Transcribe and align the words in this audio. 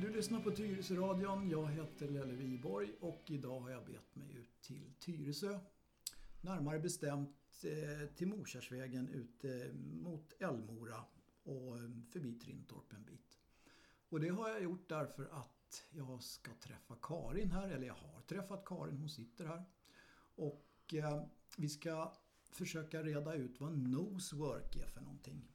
Du 0.00 0.10
lyssnar 0.10 0.40
på 0.40 0.50
Tyresöradion. 0.50 1.50
Jag 1.50 1.66
heter 1.66 2.08
Lelle 2.08 2.32
Wiborg 2.32 2.92
och 3.00 3.22
idag 3.26 3.60
har 3.60 3.70
jag 3.70 3.84
bett 3.86 4.16
mig 4.16 4.36
ut 4.36 4.60
till 4.60 4.92
Tyresö. 5.00 5.58
Närmare 6.40 6.78
bestämt 6.78 7.64
eh, 7.64 8.08
till 8.14 8.28
Morkärrsvägen 8.28 9.08
ute 9.08 9.70
mot 9.74 10.32
Älmora 10.38 11.04
och 11.42 11.76
eh, 11.76 11.90
förbi 12.12 12.32
Trintorp 12.32 12.92
en 12.92 13.04
bit. 13.04 13.38
Och 14.08 14.20
det 14.20 14.28
har 14.28 14.48
jag 14.48 14.62
gjort 14.62 14.88
därför 14.88 15.24
att 15.24 15.84
jag 15.90 16.22
ska 16.22 16.50
träffa 16.54 16.96
Karin 17.02 17.50
här, 17.50 17.68
eller 17.68 17.86
jag 17.86 17.94
har 17.94 18.20
träffat 18.20 18.64
Karin, 18.64 18.96
hon 18.96 19.10
sitter 19.10 19.46
här. 19.46 19.64
Och 20.34 20.94
eh, 20.94 21.24
vi 21.56 21.68
ska 21.68 22.12
försöka 22.50 23.02
reda 23.02 23.34
ut 23.34 23.60
vad 23.60 23.78
nosework 23.78 24.76
är 24.76 24.88
för 24.88 25.00
någonting. 25.00 25.48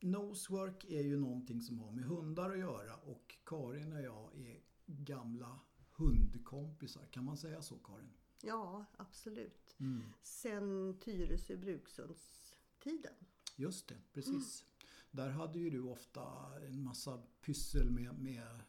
Nosework 0.00 0.84
är 0.84 1.02
ju 1.02 1.16
någonting 1.16 1.62
som 1.62 1.78
har 1.78 1.92
med 1.92 2.04
hundar 2.04 2.50
att 2.50 2.58
göra 2.58 2.96
och 2.96 3.36
Karin 3.44 3.92
och 3.92 4.00
jag 4.00 4.34
är 4.34 4.60
gamla 4.86 5.60
hundkompisar. 5.96 7.06
Kan 7.10 7.24
man 7.24 7.36
säga 7.36 7.62
så 7.62 7.78
Karin? 7.78 8.12
Ja, 8.42 8.84
absolut. 8.96 9.76
Mm. 9.80 10.02
Sen 10.22 10.98
Tyresö 11.00 11.56
Brukshundstiden. 11.56 13.14
Just 13.56 13.88
det, 13.88 13.96
precis. 14.12 14.64
Där 15.10 15.28
hade 15.30 15.58
ju 15.58 15.70
du 15.70 15.80
ofta 15.82 16.22
en 16.66 16.82
massa 16.82 17.22
pyssel 17.40 17.90
med, 17.90 18.18
med 18.18 18.60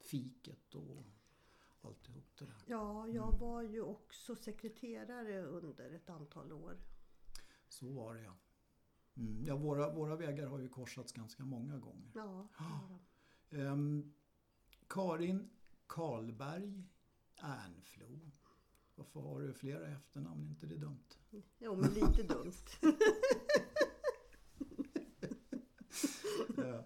fiket 0.00 0.74
och 0.74 1.04
alltihop 1.80 2.36
det 2.38 2.44
där. 2.44 2.64
Ja, 2.66 3.08
jag 3.08 3.38
var 3.38 3.62
ju 3.62 3.82
också 3.82 4.36
sekreterare 4.36 5.44
under 5.44 5.90
ett 5.90 6.10
antal 6.10 6.52
år. 6.52 6.78
Så 7.68 7.92
var 7.92 8.14
det 8.14 8.22
ja. 8.22 8.36
Mm. 9.16 9.44
Ja, 9.44 9.56
våra, 9.56 9.94
våra 9.94 10.16
vägar 10.16 10.46
har 10.46 10.58
ju 10.58 10.68
korsats 10.68 11.12
ganska 11.12 11.44
många 11.44 11.78
gånger. 11.78 12.10
Ja, 12.14 12.48
ja. 12.58 12.98
Ehm, 13.58 14.12
Karin 14.88 15.50
Karlberg 15.86 16.84
Ernflo. 17.36 18.20
Varför 18.94 19.20
har 19.20 19.40
du 19.40 19.54
flera 19.54 19.86
efternamn? 19.86 20.46
Är 20.46 20.50
inte 20.50 20.66
det 20.66 20.76
dumt? 20.76 21.04
Jo, 21.58 21.76
men 21.76 21.90
lite 21.94 22.22
dumt. 22.22 22.52
Eh, 26.58 26.80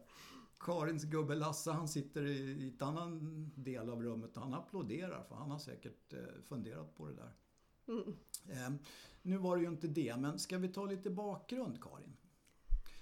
Karins 0.58 1.04
gubbe 1.04 1.34
Lasse 1.34 1.70
han 1.70 1.88
sitter 1.88 2.26
i, 2.26 2.68
ett 2.68 2.82
annan 2.82 3.50
del 3.54 3.90
av 3.90 4.02
rummet 4.02 4.36
och 4.36 4.42
han 4.42 4.54
applåderar 4.54 5.22
för 5.22 5.34
han 5.34 5.50
har 5.50 5.58
säkert 5.58 6.12
eh, 6.12 6.42
funderat 6.42 6.94
på 6.94 7.06
det 7.06 7.14
där. 7.14 7.32
Mm. 7.88 8.16
Ehm, 8.50 8.78
nu 9.22 9.36
var 9.36 9.56
det 9.56 9.62
ju 9.62 9.68
inte 9.68 9.88
det, 9.88 10.16
men 10.16 10.38
ska 10.38 10.58
vi 10.58 10.68
ta 10.68 10.86
lite 10.86 11.10
bakgrund 11.10 11.82
Karin? 11.82 12.16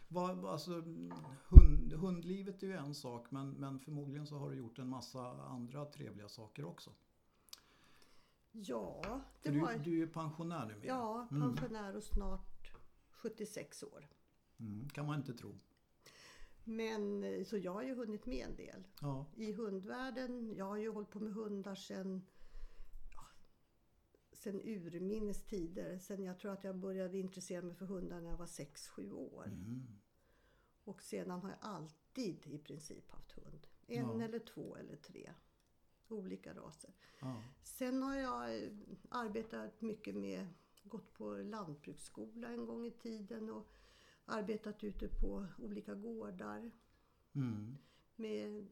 Vad, 0.09 0.45
alltså, 0.45 0.73
hund, 1.49 1.93
hundlivet 1.93 2.63
är 2.63 2.67
ju 2.67 2.73
en 2.73 2.95
sak 2.95 3.31
men, 3.31 3.51
men 3.51 3.79
förmodligen 3.79 4.27
så 4.27 4.39
har 4.39 4.51
du 4.51 4.57
gjort 4.57 4.79
en 4.79 4.89
massa 4.89 5.21
andra 5.43 5.85
trevliga 5.85 6.29
saker 6.29 6.65
också. 6.65 6.91
Ja, 8.53 9.21
det 9.43 9.51
du, 9.51 9.61
var... 9.61 9.73
du 9.73 9.91
är 9.91 9.97
ju 9.97 10.07
pensionär 10.07 10.67
numera. 10.67 10.87
Ja, 10.87 11.29
Mm. 11.31 11.57
pensionär 11.57 11.97
och 11.97 12.03
snart 12.03 12.73
76 13.11 13.83
år. 13.83 14.09
Mm, 14.59 14.89
kan 14.89 15.07
man 15.07 15.19
inte 15.19 15.35
tro. 15.35 15.59
Men 16.65 17.25
eh, 17.25 17.45
så 17.45 17.59
jag 17.59 17.73
har 17.73 17.83
ju 17.83 17.95
hunnit 17.95 18.27
med 18.27 18.47
en 18.47 18.57
del. 18.57 18.87
Ja, 19.01 19.27
I 19.37 19.53
hundvärlden, 19.53 20.55
jag 20.57 20.65
har 20.65 20.77
ju 20.77 20.91
hållit 20.91 21.11
på 21.11 21.21
med 21.21 21.33
hundar 21.33 21.75
ja, 21.75 22.23
sen 24.47 24.61
urminnes 24.65 25.45
tider. 25.47 25.99
Sen 25.99 26.23
jag 26.25 26.39
tror 26.39 26.53
att 26.53 26.65
jag 26.65 26.77
började 26.77 27.19
intressera 27.19 27.63
mig 27.63 27.75
för 27.75 27.87
hundar 27.87 28.21
när 28.21 28.31
jag 28.31 28.37
var 28.37 28.47
6-7 28.47 29.13
år. 29.13 29.45
mm, 29.47 29.83
Och 30.85 31.03
sedan 31.03 31.31
har 31.41 31.49
jag 31.51 31.59
alltid 31.61 32.47
i 32.47 32.59
princip 32.59 33.11
haft 33.11 33.33
hund. 33.33 33.67
En 33.87 33.97
Ja. 34.19 34.23
eller 34.25 34.39
två 34.39 34.77
eller 34.77 34.97
tre. 34.97 35.33
Olika 36.09 36.55
raser. 36.55 36.91
ja. 37.21 37.43
Sen 37.63 38.03
har 38.03 38.17
jag 38.17 38.71
arbetat 39.09 39.81
mycket 39.83 40.15
med, 40.17 40.47
gått 40.85 41.13
på 41.13 41.31
lantbruksskola 41.37 42.49
en 42.49 42.67
gång 42.67 42.87
i 42.87 42.91
tiden 42.91 43.51
och 43.51 43.67
arbetat 44.25 44.85
ute 44.85 45.09
på 45.09 45.47
olika 45.59 45.95
gårdar. 45.95 46.71
Mm. 47.35 47.77
med, 48.17 48.69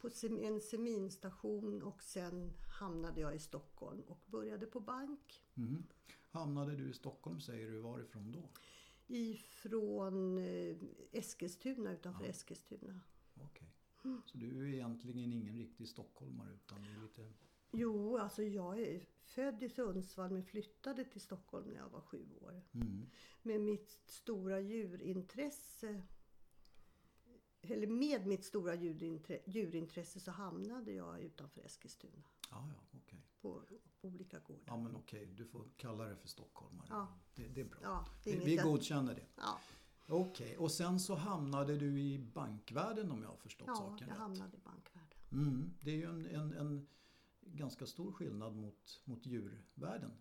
på 0.00 0.10
en 0.22 0.60
seminstation 0.60 1.82
och 1.82 2.02
sen 2.02 2.52
hamnade 2.78 3.20
jag 3.20 3.34
i 3.34 3.38
Stockholm 3.38 4.00
och 4.00 4.24
började 4.26 4.66
på 4.66 4.80
bank. 4.80 5.42
Mm. 5.56 5.86
Hamnade 6.30 6.76
du 6.76 6.90
i 6.90 6.92
Stockholm 6.92 7.40
säger 7.40 7.70
du, 7.70 7.78
varifrån 7.78 8.32
då? 8.32 8.48
Ifrån 9.06 10.38
eh, 10.38 10.76
Eskilstuna, 11.12 11.92
utanför 11.92 12.24
Eskilstuna. 12.24 13.00
Okej. 13.34 13.68
Så 14.02 14.38
du 14.38 14.68
är 14.68 14.74
egentligen 14.74 15.32
ingen 15.32 15.56
riktig 15.56 15.88
stockholmare 15.88 16.52
utan 16.54 16.82
du 16.82 16.90
är 16.90 17.02
lite... 17.02 17.32
Jo, 17.72 18.16
alltså 18.16 18.42
jag 18.42 18.80
är 18.80 19.06
född 19.22 19.62
i 19.62 19.68
Sundsvall 19.68 20.30
men 20.30 20.44
flyttade 20.44 21.04
till 21.04 21.20
Stockholm 21.20 21.68
när 21.68 21.76
jag 21.76 21.88
var 21.88 22.00
sju 22.00 22.26
år. 22.40 22.62
Mm. 22.72 23.06
Med 23.42 23.60
mitt 23.60 23.90
stora 24.06 24.60
djurintresse 24.60 26.02
eller 27.62 27.86
med 27.86 28.26
mitt 28.26 28.44
stora 28.44 28.74
djurintre, 28.74 29.40
djurintresse 29.46 30.20
så 30.20 30.30
hamnade 30.30 30.92
jag 30.92 31.20
utanför 31.20 31.60
Eskilstuna 31.60 32.22
Ja, 32.50 32.68
ja, 32.74 32.98
okej. 32.98 33.22
på, 33.40 33.62
på 34.00 34.08
olika 34.08 34.38
gårdar. 34.38 34.62
Ja, 34.66 34.76
men 34.76 34.96
okej, 34.96 35.26
du 35.26 35.44
får 35.46 35.64
kalla 35.76 36.04
det 36.04 36.16
för 36.16 36.28
stockholmare. 36.28 36.86
Ja. 36.90 37.08
Det, 37.34 37.48
det 37.48 37.60
är 37.60 37.64
bra. 37.64 37.78
Ja, 37.82 38.04
det 38.24 38.32
är 38.32 38.38
vi 38.38 38.44
vi 38.44 38.56
jag- 38.56 38.64
godkänner 38.66 39.14
det. 39.14 39.26
Ja, 39.36 39.60
Okej, 40.10 40.56
och 40.56 40.72
sen 40.72 41.00
så 41.00 41.14
hamnade 41.14 41.76
du 41.76 42.00
i 42.00 42.18
bankvärlden 42.18 43.10
om 43.10 43.22
jag 43.22 43.28
har 43.28 43.36
förstått 43.36 43.66
ja 43.68 43.74
saken 43.74 44.08
jag 44.08 44.14
rätt. 44.14 44.18
hamnade 44.18 44.56
i 44.56 44.60
bankvärlden. 44.60 45.18
Mm. 45.32 45.74
Det 45.80 45.90
är 45.90 45.94
ju 45.96 46.04
en, 46.04 46.26
en, 46.26 46.52
en 46.52 46.88
ganska 47.40 47.86
stor 47.86 48.12
skillnad 48.12 48.56
mot, 48.56 49.02
mot 49.04 49.26
djurvärlden. 49.26 50.12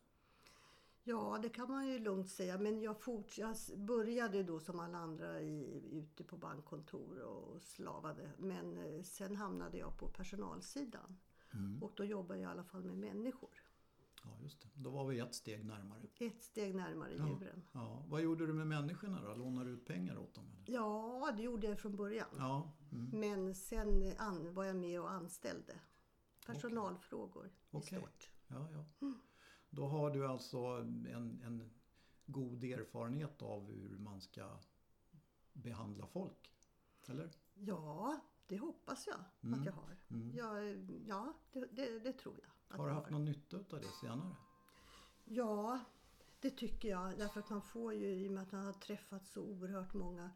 Ja, 1.08 1.40
det 1.42 1.50
kan 1.50 1.72
man 1.72 1.88
ju 1.88 2.00
lugnt 2.00 2.30
säga. 2.30 2.58
Men 2.58 2.82
jag, 2.82 2.96
forts- 3.02 3.40
jag 3.40 3.56
började 3.86 4.44
då 4.44 4.60
som 4.60 4.80
alla 4.80 4.98
andra 4.98 5.42
i, 5.42 5.82
ute 5.92 6.24
på 6.24 6.38
bankkontor 6.38 7.20
och 7.20 7.62
slavade. 7.62 8.32
Men 8.38 8.78
eh, 8.78 9.02
sen 9.04 9.36
hamnade 9.36 9.78
jag 9.78 9.98
på 9.98 10.08
personalsidan. 10.08 11.18
Mm. 11.54 11.84
Och 11.84 11.92
då 11.96 12.06
jobbade 12.06 12.40
jag 12.40 12.50
i 12.50 12.52
alla 12.52 12.64
fall 12.64 12.84
med 12.84 12.98
människor. 12.98 13.50
Ja, 14.24 14.38
just 14.42 14.62
det. 14.62 14.68
Då 14.74 14.90
var 14.90 15.06
vi 15.06 15.20
ett 15.20 15.36
steg 15.36 15.66
närmare. 15.66 16.02
Ett 16.20 16.44
steg 16.44 16.76
närmare 16.76 17.14
Ja. 17.18 17.28
djuren. 17.28 17.64
Ja. 17.72 18.04
Vad 18.08 18.22
gjorde 18.22 18.48
du 18.48 18.54
med 18.54 18.68
människorna 18.68 19.22
då? 19.22 19.36
Lånade 19.36 19.70
du 19.70 19.76
ut 19.76 19.86
pengar 19.86 20.18
åt 20.18 20.34
dem? 20.36 20.46
Eller? 20.52 20.74
Ja, 20.78 21.34
det 21.38 21.44
gjorde 21.44 21.68
jag 21.68 21.80
från 21.80 21.96
början. 21.96 22.28
Ja, 22.38 22.74
mm. 22.92 23.20
Men 23.20 23.56
sen 23.56 24.14
an, 24.18 24.54
var 24.54 24.64
jag 24.64 24.76
med 24.76 25.02
och 25.02 25.12
anställde. 25.12 25.74
Personalfrågor 26.46 27.48
i 27.48 27.52
Okej. 27.72 28.00
stort. 28.00 28.30
ja, 28.48 28.70
ja. 28.72 29.14
Då 29.70 29.88
har 29.88 30.12
du 30.12 30.28
alltså 30.28 30.58
en, 30.58 31.42
en 31.46 31.70
god 32.26 32.64
erfarenhet 32.64 33.42
av 33.42 33.66
hur 33.72 33.98
man 33.98 34.22
ska 34.22 34.60
behandla 35.54 36.08
folk. 36.08 36.52
Eller? 37.08 37.32
Ja, 37.54 38.20
det 38.48 38.58
hoppas 38.58 39.08
jag 39.08 39.24
Mm. 39.44 39.60
att 39.60 39.66
jag 39.66 39.74
har. 39.74 39.98
Mm. 40.10 40.36
Jag, 40.36 40.78
ja, 41.08 41.34
det, 41.52 41.66
det, 41.72 42.00
det 42.00 42.14
tror 42.14 42.40
jag. 42.42 42.78
Har 42.78 42.88
du 42.88 42.94
haft 42.94 43.10
någon 43.10 43.26
nytta 43.26 43.58
av 43.58 43.82
det 43.82 43.92
senare? 44.02 44.36
Ja, 45.26 45.80
det 46.40 46.50
tycker 46.50 46.90
jag. 46.90 47.18
Därför 47.18 47.40
att 47.40 47.50
man 47.50 47.62
får 47.62 47.94
ju, 47.94 48.08
i 48.08 48.28
och 48.28 48.32
med 48.32 48.44
att 48.44 48.52
man 48.52 48.66
har 48.66 48.74
träffat 48.74 49.28
så 49.28 49.42
oerhört 49.42 49.94
många 49.94 50.32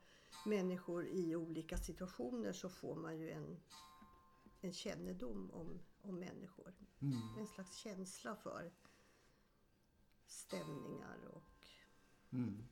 människor 0.45 1.07
i 1.07 1.35
olika 1.35 1.77
situationer 1.77 2.53
så 2.53 2.69
får 2.69 2.95
man 2.95 3.17
ju 3.17 3.29
en, 3.31 3.57
en 4.61 4.73
kännedom 4.73 5.51
om, 5.51 5.79
om 6.01 6.19
människor. 6.19 6.73
Mm. 6.99 7.37
En 7.39 7.47
slags 7.47 7.75
känsla 7.75 8.35
för 8.35 8.71
stämningar 10.31 11.17
och... 11.33 11.43
Mm. 12.31 12.63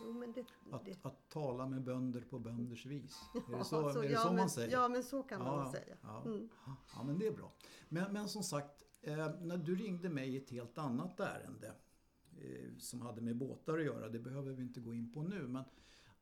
Jo, 0.00 0.12
men 0.12 0.32
det... 0.32 0.44
Att, 0.72 0.84
det 0.84 1.06
att 1.06 1.28
tala 1.28 1.66
med 1.66 1.82
bönder 1.82 2.20
på 2.20 2.38
bönders 2.38 2.86
vis. 2.86 3.20
Är 3.34 3.40
det 3.40 3.56
Ja, 3.58 3.64
så, 3.64 3.88
är 3.88 4.02
det 4.02 4.08
ja, 4.08 4.20
så 4.20 4.28
men, 4.28 4.36
man 4.36 4.50
säger? 4.50 4.72
Ja, 4.72 4.88
men 4.88 5.02
så 5.02 5.22
kan 5.22 5.42
man 5.42 5.66
ja, 5.66 5.72
säga. 5.72 5.96
Ja. 6.02 6.22
Mm. 6.24 6.48
ja, 6.94 7.02
men 7.04 7.18
det 7.18 7.26
är 7.26 7.32
bra. 7.32 7.52
Men, 7.88 8.12
men 8.12 8.28
som 8.28 8.42
sagt, 8.42 8.82
eh, 9.00 9.16
när 9.40 9.56
du 9.56 9.76
ringde 9.76 10.08
mig 10.08 10.28
i 10.34 10.36
ett 10.36 10.50
helt 10.50 10.78
annat 10.78 11.20
ärende 11.20 11.74
eh, 12.38 12.76
som 12.78 13.00
hade 13.00 13.20
med 13.20 13.36
båtar 13.36 13.78
att 13.78 13.84
göra, 13.84 14.08
det 14.08 14.18
behöver 14.18 14.52
vi 14.52 14.62
inte 14.62 14.80
gå 14.80 14.94
in 14.94 15.12
på 15.12 15.22
nu. 15.22 15.48
Men, 15.48 15.64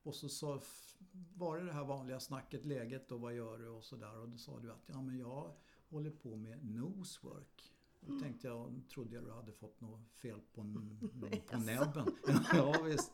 och 0.03 0.15
så 0.15 0.29
sa, 0.29 0.57
f- 0.57 0.97
var 1.35 1.59
det 1.59 1.65
det 1.65 1.73
här 1.73 1.85
vanliga 1.85 2.21
snacket, 2.21 2.65
läget 2.65 3.13
och 3.13 3.21
vad 3.21 3.35
gör 3.35 3.59
du 3.59 3.69
och 3.69 3.85
sådär. 3.85 4.19
Och 4.19 4.29
då 4.29 4.37
sa 4.39 4.59
du 4.61 4.73
att 4.73 4.85
ja, 4.87 5.03
men 5.03 5.19
jag 5.19 5.55
håller 5.89 6.11
på 6.11 6.37
med 6.37 6.65
nosework. 6.67 7.73
Då 8.07 8.19
tänkte 8.19 8.47
jag, 8.49 8.83
trodde 8.89 9.15
jag 9.15 9.25
du 9.25 9.31
hade 9.33 9.53
fått 9.53 9.81
något 9.81 10.01
fel 10.15 10.41
på, 10.41 10.63
på 11.51 11.59
näbben. 11.59 12.07
ja, 12.53 12.83
visst. 12.85 13.13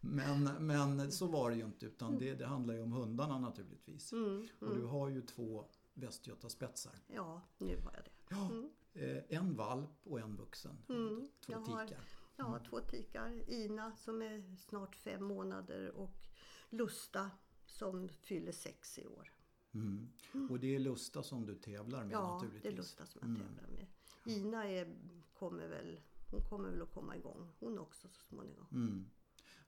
Men, 0.00 0.44
men 0.66 1.12
så 1.12 1.26
var 1.26 1.50
det 1.50 1.56
ju 1.56 1.64
inte 1.64 1.86
utan 1.86 2.18
det, 2.18 2.34
det 2.34 2.46
handlar 2.46 2.74
ju 2.74 2.82
om 2.82 2.92
hundarna 2.92 3.38
naturligtvis. 3.38 4.12
Mm, 4.12 4.48
Och 4.60 4.68
du 4.68 4.74
mm. 4.80 4.88
har 4.88 5.08
ju 5.08 5.22
två 5.22 5.64
västgötaspetsar. 5.94 6.92
Ja, 7.06 7.40
nu 7.58 7.76
har 7.76 7.92
jag 7.94 8.04
det. 8.04 8.10
Ja, 8.30 8.50
Mm. 8.50 8.70
eh, 8.92 9.22
en 9.38 9.56
valp 9.56 9.90
och 10.04 10.20
en 10.20 10.36
vuxen 10.36 10.78
hund. 10.88 11.08
Mm, 11.12 11.28
Två 11.46 11.52
jag 11.52 11.64
tikar. 11.64 12.00
Har 12.36 12.58
två 12.58 12.80
tikar. 12.80 13.50
Ina 13.50 13.96
som 13.96 14.22
är 14.22 14.56
snart 14.56 14.96
fem 14.96 15.24
månader 15.24 15.90
och 15.90 16.26
Lusta 16.70 17.30
som 17.66 18.08
fyller 18.08 18.52
sex 18.52 18.98
i 18.98 19.06
år. 19.06 19.32
Mm. 19.74 20.08
Och 20.50 20.60
det 20.60 20.74
är 20.74 20.78
Lusta 20.78 21.22
som 21.22 21.46
du 21.46 21.54
tävlar 21.54 22.04
med 22.04 22.12
Ja, 22.12 22.34
naturligtvis? 22.34 22.62
det 22.62 22.68
är 22.68 22.76
Lusta 22.76 23.06
som 23.06 23.20
jag 23.20 23.28
Mm. 23.30 23.42
tävlar 23.42 23.68
med. 23.68 23.86
Ina 24.24 24.68
är, 24.68 24.96
kommer 25.38 25.68
väl, 25.68 26.00
hon 26.30 26.42
kommer 26.42 26.70
väl 26.70 26.82
att 26.82 26.94
komma 26.94 27.16
igång 27.16 27.52
hon 27.58 27.78
också 27.78 28.08
så 28.08 28.24
småningom. 28.28 28.66
Mm. 28.72 29.10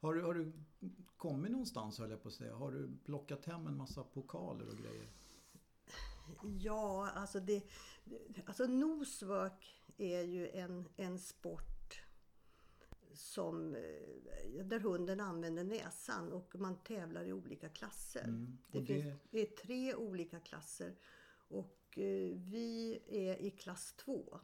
Har, 0.01 0.15
du, 0.15 0.23
har 0.23 0.35
du 0.35 0.53
kommit 1.17 1.51
någonstans 1.51 1.99
höll 1.99 2.11
jag 2.11 2.23
på 2.23 2.29
att 2.29 2.35
säga? 2.35 2.55
Har 2.55 2.73
du 2.73 2.91
plockat 3.05 3.45
hem 3.45 3.67
en 3.67 3.77
massa 3.77 4.05
pokaler 4.05 4.69
och 4.69 4.77
grejer? 4.79 5.13
Ja, 6.61 7.11
alltså 7.11 7.41
det... 7.41 7.63
Alltså 8.47 8.67
noswork 8.67 9.83
är 9.97 10.23
ju 10.23 10.49
en, 10.49 10.89
en 10.97 11.19
sport 11.19 12.03
som, 13.15 13.75
eh, 13.75 14.65
där 14.65 14.81
hunden 14.81 15.21
använder 15.21 15.65
näsan 15.65 16.33
och 16.33 16.55
man 16.59 16.77
tävlar 16.77 17.25
i 17.25 17.33
olika 17.33 17.69
klasser. 17.69 18.25
Mm. 18.25 18.59
Det, 18.71 18.79
Och 18.79 18.87
finns, 18.87 19.21
det 19.31 19.41
är 19.41 19.57
tre 19.57 19.95
olika 19.95 20.41
klasser 20.41 20.95
och 21.49 21.82
vi 22.35 22.99
är 23.07 23.37
i 23.37 23.51
klass 23.51 23.95
två. 23.97 24.41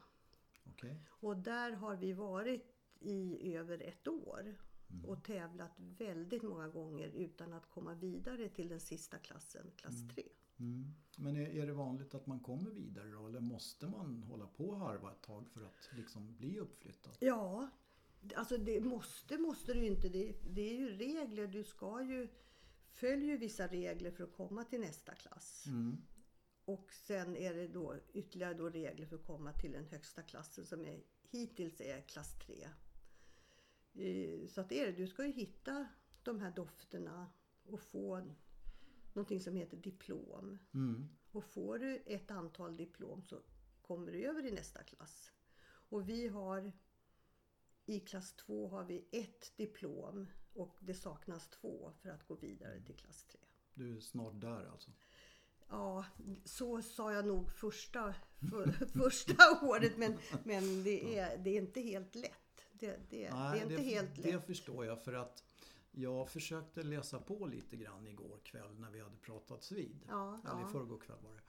Okej. 0.65 1.01
Och 1.09 1.37
där 1.37 1.71
har 1.71 1.95
vi 1.95 2.13
varit 2.13 2.75
i 2.99 3.53
över 3.55 3.81
ett 3.81 4.07
år 4.07 4.55
Mm. 4.91 5.05
och 5.05 5.23
tävlat 5.23 5.71
väldigt 5.77 6.43
många 6.43 6.67
gånger 6.67 7.07
utan 7.07 7.53
att 7.53 7.69
komma 7.69 7.93
vidare 7.93 8.49
till 8.49 8.67
den 8.67 8.79
sista 8.79 9.17
klassen, 9.17 9.71
klass 9.75 9.95
3. 10.15 10.23
Mm. 10.59 10.93
Men 11.17 11.35
är, 11.35 11.49
är 11.49 11.67
det 11.67 11.73
vanligt 11.73 12.15
att 12.15 12.27
man 12.27 12.39
kommer 12.39 12.71
vidare 12.71 13.11
då? 13.11 13.27
Eller 13.27 13.39
måste 13.39 13.87
man 13.87 14.23
hålla 14.23 14.47
på 14.47 14.69
och 14.69 14.79
harva 14.79 15.11
ett 15.11 15.21
tag 15.21 15.49
för 15.49 15.61
att 15.65 15.89
liksom 15.95 16.35
bli 16.37 16.59
uppflyttad? 16.59 17.17
Ja, 17.19 17.69
alltså 18.35 18.57
det 18.57 18.81
måste, 18.81 19.37
måste 19.37 19.73
du 19.73 19.85
inte. 19.85 20.09
Det, 20.09 20.35
det 20.49 20.61
är 20.61 20.77
ju 20.77 20.97
regler. 20.97 21.47
Du 21.47 21.63
ska 21.63 22.03
ju 22.03 22.27
följa 22.91 23.27
ju 23.27 23.37
vissa 23.37 23.67
regler 23.67 24.11
för 24.11 24.23
att 24.23 24.33
komma 24.33 24.63
till 24.63 24.79
nästa 24.79 25.15
klass. 25.15 25.65
Mm. 25.67 25.97
Och 26.69 26.93
sen 26.93 27.35
är 27.35 27.53
det 27.53 27.67
då 27.67 27.95
ytterligare 28.13 28.53
då 28.53 28.69
regler 28.69 29.05
för 29.05 29.15
att 29.15 29.25
komma 29.25 29.53
till 29.53 29.71
den 29.71 29.85
högsta 29.85 30.23
klassen 30.23 30.65
som 30.65 30.85
är, 30.85 31.03
hittills 31.29 31.81
är 31.81 32.01
klass 32.01 32.35
3. 32.39 32.69
Eh, 33.93 34.47
Så 34.47 34.61
att 34.61 34.69
det 34.69 34.81
är 34.81 34.85
det. 34.85 34.91
Du 34.91 35.07
ska 35.07 35.25
ju 35.25 35.31
hitta 35.31 35.87
de 36.23 36.39
här 36.39 36.51
dofterna 36.51 37.27
och 37.63 37.79
få 37.81 38.35
någonting 39.13 39.39
som 39.39 39.55
heter 39.55 39.77
diplom. 39.77 40.57
Mm. 40.73 41.09
Och 41.31 41.43
får 41.43 41.79
du 41.79 41.97
ett 42.05 42.31
antal 42.31 42.77
diplom 42.77 43.23
så 43.23 43.41
kommer 43.81 44.11
du 44.11 44.25
över 44.25 44.45
i 44.45 44.51
nästa 44.51 44.83
klass. 44.83 45.31
Och 45.65 46.09
vi 46.09 46.27
har 46.27 46.71
i 47.85 47.99
klass 47.99 48.33
2 48.33 48.67
har 48.67 48.83
vi 48.83 49.05
ett 49.11 49.57
diplom 49.57 50.27
och 50.53 50.77
det 50.79 50.93
saknas 50.93 51.49
två 51.49 51.91
för 52.01 52.09
att 52.09 52.27
gå 52.27 52.35
vidare 52.35 52.81
till 52.81 52.95
klass 52.95 53.23
3. 53.23 53.39
Du 53.73 53.97
är 53.97 54.01
snart 54.01 54.41
där 54.41 54.65
alltså? 54.65 54.91
Ja, 55.69 56.05
så 56.45 56.81
sa 56.81 57.13
jag 57.13 57.25
nog 57.27 57.51
första, 57.51 58.13
för, 58.49 58.71
första 58.99 59.65
året 59.65 59.97
men, 59.97 60.17
men 60.43 60.83
det, 60.83 61.19
är, 61.19 61.37
det 61.37 61.49
är 61.49 61.61
inte 61.61 61.81
helt 61.81 62.15
lätt. 62.15 62.31
Det, 62.73 62.87
det, 62.87 62.97
det 63.09 63.25
är 63.25 63.55
inte 63.55 63.75
det, 63.75 63.81
helt 63.81 64.23
det 64.23 64.31
lätt. 64.31 64.45
förstår 64.45 64.85
jag 64.85 65.03
för 65.03 65.13
att 65.13 65.43
jag 65.91 66.29
försökte 66.29 66.83
läsa 66.83 67.19
på 67.19 67.45
lite 67.45 67.75
grann 67.77 68.07
igår 68.07 68.39
kväll 68.43 68.79
när 68.79 68.91
vi 68.91 68.99
hade 68.99 69.17
pratats 69.17 69.71
vid. 69.71 69.99
Ja, 70.07 70.39
Eller 70.45 70.59
i 70.59 70.61
ja. 70.61 70.67
förrgår 70.67 70.97
kväll 70.97 71.17
var 71.23 71.33
det. 71.33 71.41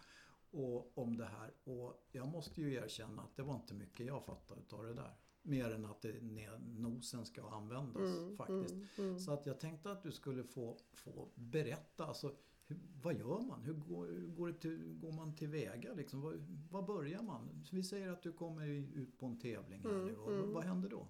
Och, 0.59 0.99
om 0.99 1.17
det 1.17 1.25
här. 1.25 1.55
Och 1.65 2.07
jag 2.13 2.29
måste 2.29 2.61
ju 2.61 2.75
erkänna 2.75 3.23
att 3.23 3.37
det 3.37 3.43
var 3.43 3.55
inte 3.55 3.75
mycket 3.75 4.07
jag 4.07 4.25
fattade 4.25 4.61
utav 4.61 4.85
det 4.85 4.95
där. 4.95 5.15
Mer 5.43 5.71
än 5.71 5.85
att 5.85 6.03
det, 6.03 6.21
nosen 6.61 7.27
ska 7.27 7.49
användas 7.51 8.03
Mm, 8.17 8.37
faktiskt. 8.37 8.75
mm, 8.75 8.87
mm. 8.99 9.19
Så 9.19 9.33
att 9.33 9.47
jag 9.47 9.61
tänkte 9.61 9.91
att 9.93 10.03
du 10.03 10.13
skulle 10.13 10.45
få, 10.45 10.79
få 10.93 11.29
berätta. 11.35 12.05
Alltså, 12.07 12.37
hur, 12.71 12.81
vad 13.03 13.15
gör 13.15 13.41
man? 13.41 13.63
Hur 13.63 13.75
går, 13.75 14.07
hur 14.07 14.29
går, 14.29 14.53
till, 14.53 14.99
går 15.01 15.13
man 15.13 15.37
tillväga? 15.37 15.93
Liksom? 15.95 16.21
Vad, 16.21 16.35
vad 16.71 16.87
börjar 16.87 17.23
man? 17.23 17.65
Så 17.65 17.77
vi 17.77 17.83
säger 17.83 18.09
att 18.09 18.23
du 18.23 18.33
kommer 18.33 18.67
ut 18.67 19.19
på 19.19 19.27
en 19.27 19.39
tävling 19.39 19.83
här 19.83 19.91
Mm, 19.91 20.07
nu. 20.07 20.17
Och, 20.17 20.33
mm. 20.33 20.53
Vad 20.53 20.65
händer 20.65 20.89
då? 20.89 21.09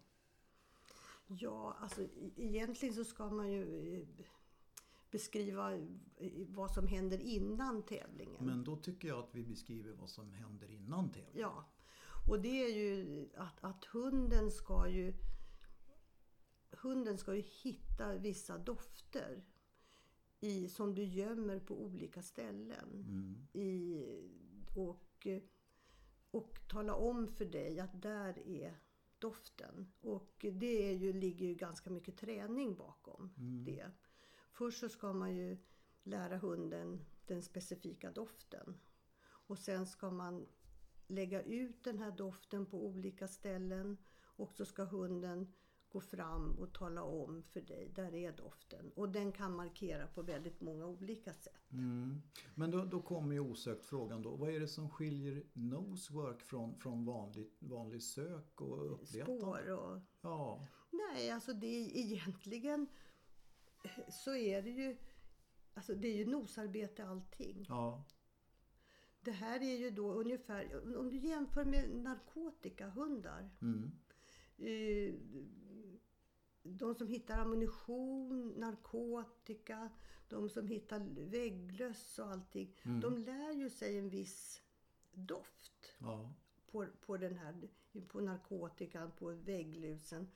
Ja, 1.27 1.77
alltså 1.81 2.03
e- 2.03 2.33
egentligen 2.37 2.95
så 2.95 3.05
ska 3.05 3.31
man 3.31 3.53
ju 3.53 3.95
eh, 3.95 4.09
beskriva 5.11 5.75
eh, 5.75 6.33
vad 6.49 6.71
som 6.71 6.87
händer 6.87 7.19
innan 7.19 7.83
tävlingen. 7.83 8.47
Men 8.47 8.65
då 8.65 8.77
tycker 8.77 9.09
jag 9.09 9.19
att 9.19 9.35
vi 9.35 9.45
beskriver 9.45 9.93
vad 9.93 10.11
som 10.11 10.33
händer 10.33 10.71
innan 10.71 11.11
tävlingen. 11.11 11.41
Ja, 11.41 11.65
och 12.29 12.41
det 12.41 12.65
är 12.65 12.77
ju 12.77 13.29
att, 13.37 13.65
att 13.65 13.85
hunden 13.85 14.51
ska 14.51 14.89
ju 14.89 15.15
Hunden 16.73 17.19
ska 17.19 17.35
ju 17.35 17.43
hitta 17.43 18.19
vissa 18.19 18.59
dofter 18.59 19.45
i, 20.41 20.69
som 20.69 20.95
du 20.95 21.05
gömmer 21.05 21.61
på 21.61 21.83
olika 21.83 22.23
ställen. 22.23 23.05
Mm. 23.09 23.49
I, 23.53 24.05
och, 24.77 25.27
och 26.31 26.59
tala 26.69 26.95
om 26.95 27.29
för 27.29 27.45
dig 27.45 27.81
att 27.81 28.03
där 28.03 28.49
är 28.49 28.81
doften. 29.19 29.93
Och 30.01 30.47
det 30.53 30.89
är 30.91 30.95
ju, 30.97 31.13
ligger 31.13 31.47
ju 31.47 31.55
ganska 31.55 31.91
mycket 31.91 32.17
träning 32.17 32.75
bakom 32.77 33.35
Mm. 33.37 33.65
det. 33.65 33.91
Först 34.53 34.81
så 34.81 34.89
ska 34.89 35.13
man 35.13 35.37
ju 35.37 35.59
lära 36.03 36.37
hunden 36.37 37.05
den 37.27 37.43
specifika 37.43 38.11
doften. 38.11 38.81
Och 39.23 39.59
sen 39.59 39.87
ska 39.87 40.11
man 40.11 40.47
lägga 41.07 41.43
ut 41.43 41.85
den 41.85 41.99
här 41.99 42.11
doften 42.11 42.67
på 42.67 42.87
olika 42.87 43.29
ställen. 43.29 43.97
Och 44.23 44.53
så 44.53 44.65
ska 44.65 44.85
hunden 44.85 45.53
gå 45.93 46.01
fram 46.01 46.59
och 46.59 46.73
tala 46.73 47.03
om 47.03 47.43
för 47.43 47.61
dig, 47.61 47.93
där 47.95 48.15
är 48.15 48.33
doften. 48.33 48.93
Och 48.95 49.09
den 49.09 49.33
kan 49.33 49.57
markera 49.57 50.07
på 50.07 50.23
väldigt 50.23 50.61
många 50.61 50.87
olika 50.87 51.35
sätt. 51.35 51.73
Mm. 51.73 52.23
Men 52.55 52.71
då, 52.71 52.85
då 52.85 53.03
kommer 53.03 53.35
ju 53.35 53.41
osökt 53.41 53.87
frågan 53.87 54.23
då. 54.23 54.37
Vad 54.37 54.51
är 54.51 54.61
det 54.61 54.69
som 54.69 54.91
skiljer 54.91 55.43
nosework 55.53 56.43
från, 56.43 56.79
från 56.79 57.05
vanlig, 57.05 57.51
vanlig 57.59 58.03
sök 58.03 58.61
och 58.61 58.93
uppletande? 58.93 59.41
Spår 59.41 59.71
och... 59.71 60.01
Ja. 60.21 60.67
Nej, 60.91 61.31
alltså 61.31 61.53
det 61.53 61.67
är 61.67 61.97
egentligen 61.97 62.87
eh, 63.85 64.11
så 64.11 64.35
är 64.35 64.63
det 64.63 64.71
ju... 64.71 64.97
Alltså 65.75 65.95
det 65.95 66.09
är 66.09 66.17
ju 66.17 66.27
nosarbete 66.27 67.05
allting. 67.05 67.65
ja. 67.69 68.05
Det 69.23 69.31
här 69.31 69.61
är 69.61 69.77
ju 69.77 69.91
då 69.91 70.13
ungefär, 70.13 70.97
om 70.99 71.11
du 71.11 71.17
jämför 71.17 71.65
med 71.65 71.91
narkotikahundar. 71.91 73.51
Mm. 73.63 73.93
De 76.63 76.95
som 76.95 77.09
hittar 77.09 77.39
ammunition, 77.41 78.49
narkotika, 78.57 79.91
de 80.29 80.49
som 80.49 80.67
hittar 80.67 81.01
vägglöss 81.31 82.19
och 82.19 82.27
allting. 82.31 82.75
Mm. 82.83 83.01
De 83.01 83.19
lär 83.19 83.53
ju 83.53 83.71
sig 83.71 83.99
en 83.99 84.09
viss 84.09 84.63
doft 85.13 85.95
ja. 85.99 86.35
på, 86.71 86.87
på 87.07 87.17
den 87.17 87.35
här, 87.39 87.69
på 88.09 88.21
narkotikan, 88.21 89.11
på 89.19 89.27
vägglusen. 89.31 90.29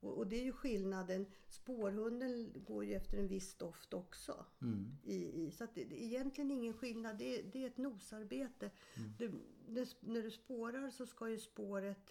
Och, 0.00 0.18
och 0.18 0.26
det 0.26 0.36
är 0.40 0.44
ju 0.44 0.52
skillnaden. 0.52 1.26
Spårhunden 1.48 2.52
går 2.64 2.84
ju 2.84 2.94
efter 2.94 3.18
en 3.18 3.28
viss 3.28 3.54
doft 3.54 3.94
också. 3.94 4.46
Mm. 4.62 4.96
I, 5.04 5.14
i, 5.46 5.50
så 5.50 5.64
att 5.64 5.74
det, 5.74 5.84
det 5.84 6.02
är 6.02 6.06
egentligen 6.06 6.50
ingen 6.50 6.74
skillnad. 6.74 7.18
Det, 7.18 7.38
är- 7.38 7.42
det 7.52 7.62
är 7.62 7.66
ett 7.66 7.76
nosarbete. 7.78 8.70
Mm. 8.96 9.12
Du, 9.18 9.32
det, 9.68 9.96
när 10.00 10.22
du 10.22 10.30
spårar 10.30 10.90
så 10.90 11.06
ska 11.06 11.28
ju 11.30 11.38
spåret, 11.38 12.10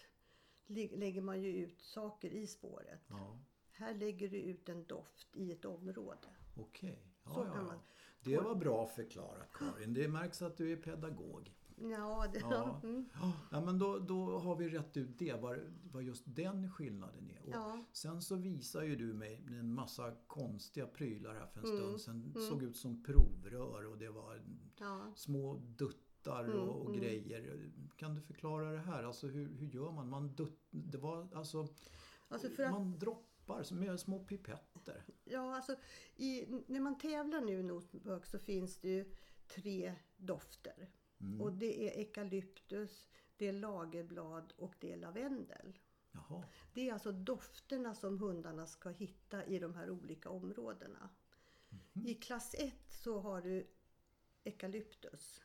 lä- 0.66 0.96
lägger 0.96 1.20
man 1.20 1.42
ju 1.42 1.56
ut 1.56 1.80
saker 1.82 2.30
i 2.30 2.46
spåret. 2.46 3.00
ja. 3.08 3.38
Här 3.78 3.94
lägger 3.94 4.28
du 4.28 4.36
ut 4.36 4.68
en 4.68 4.84
doft 4.86 5.36
i 5.36 5.52
ett 5.52 5.64
område. 5.64 6.28
Okej. 6.56 7.02
Ja, 7.24 7.30
Så 7.34 7.40
ja, 7.40 7.44
kan 7.44 7.56
ja. 7.56 7.62
man- 7.62 7.78
Det 8.24 8.38
var 8.38 8.54
bra 8.54 8.86
förklarat 8.86 9.52
Karin. 9.52 9.94
Det 9.94 10.08
märks 10.08 10.42
att 10.42 10.56
du 10.56 10.72
är 10.72 10.76
pedagog. 10.76 11.54
Ja, 11.80 12.26
det, 12.32 12.38
Ja. 12.38 12.80
Mm. 12.84 13.08
Ja, 13.50 13.60
men 13.64 13.78
då, 13.78 13.98
då 13.98 14.38
har 14.38 14.56
vi 14.56 14.68
rätt 14.68 14.96
ut 14.96 15.18
det, 15.18 15.32
vad, 15.42 15.58
vad 15.92 16.02
just 16.02 16.22
den 16.26 16.70
skillnaden 16.72 17.30
är. 17.30 17.42
Och 17.42 17.48
ja. 17.52 17.84
Sen 17.92 18.22
så 18.22 18.36
visar 18.36 18.82
ju 18.82 18.96
du 18.96 19.12
mig 19.14 19.44
en 19.48 19.74
massa 19.74 20.14
konstiga 20.26 20.86
prylar 20.86 21.34
här 21.34 21.46
för 21.46 21.60
en 21.60 21.66
Mm, 21.66 21.78
stund 21.78 22.00
sedan. 22.00 22.32
mm. 22.36 22.48
såg 22.48 22.62
ut 22.62 22.76
som 22.76 23.02
provrör 23.02 23.86
och 23.86 23.98
det 23.98 24.10
var 24.10 24.42
ja. 24.78 25.12
små 25.16 25.54
duttar 25.54 26.44
Mm, 26.44 26.58
och, 26.58 26.76
och 26.82 26.88
mm. 26.88 27.00
grejer. 27.00 27.70
Kan 27.96 28.14
du 28.14 28.20
förklara 28.20 28.72
det 28.72 28.78
här? 28.78 29.04
Alltså 29.04 29.26
hur, 29.26 29.48
hur 29.54 29.66
gör 29.66 29.92
man? 29.92 30.08
man 30.08 30.34
dutt, 30.34 30.58
det 30.70 30.98
var 30.98 31.28
alltså, 31.34 31.68
Alltså 32.28 32.48
för 32.48 32.62
att, 32.62 32.70
man 32.72 32.98
droppar 32.98 33.27
som 33.62 33.80
med 33.80 34.00
små 34.00 34.24
pipetter. 34.24 35.04
ja, 35.24 35.56
alltså, 35.56 35.76
i, 36.16 36.46
när 36.66 36.80
man 36.80 36.98
tävlar 36.98 37.40
nu 37.40 37.52
i 37.52 37.62
Nosebök 37.62 38.26
så 38.26 38.38
finns 38.38 38.76
det 38.80 38.88
ju 38.88 39.14
tre 39.46 39.94
dofter. 40.16 40.90
Mm. 41.20 41.40
Och 41.40 41.52
det 41.52 41.88
är 41.88 42.00
eukalyptus, 42.00 43.08
det 43.36 43.46
är 43.46 43.52
lagerblad 43.52 44.52
och 44.56 44.74
det 44.78 44.92
är 44.92 44.96
lavendel. 44.96 45.78
Jaha. 46.12 46.44
Det 46.74 46.88
är 46.88 46.92
alltså 46.92 47.12
dofterna 47.12 47.94
som 47.94 48.18
hundarna 48.18 48.66
ska 48.66 48.88
hitta 48.88 49.44
i 49.44 49.58
de 49.58 49.74
här 49.74 49.90
olika 49.90 50.30
områdena. 50.30 51.10
Mhm. 51.68 52.06
I 52.06 52.14
klass 52.14 52.54
1 52.58 52.74
så 52.88 53.20
har 53.20 53.42
du 53.42 53.66
eukalyptus. 54.44 55.42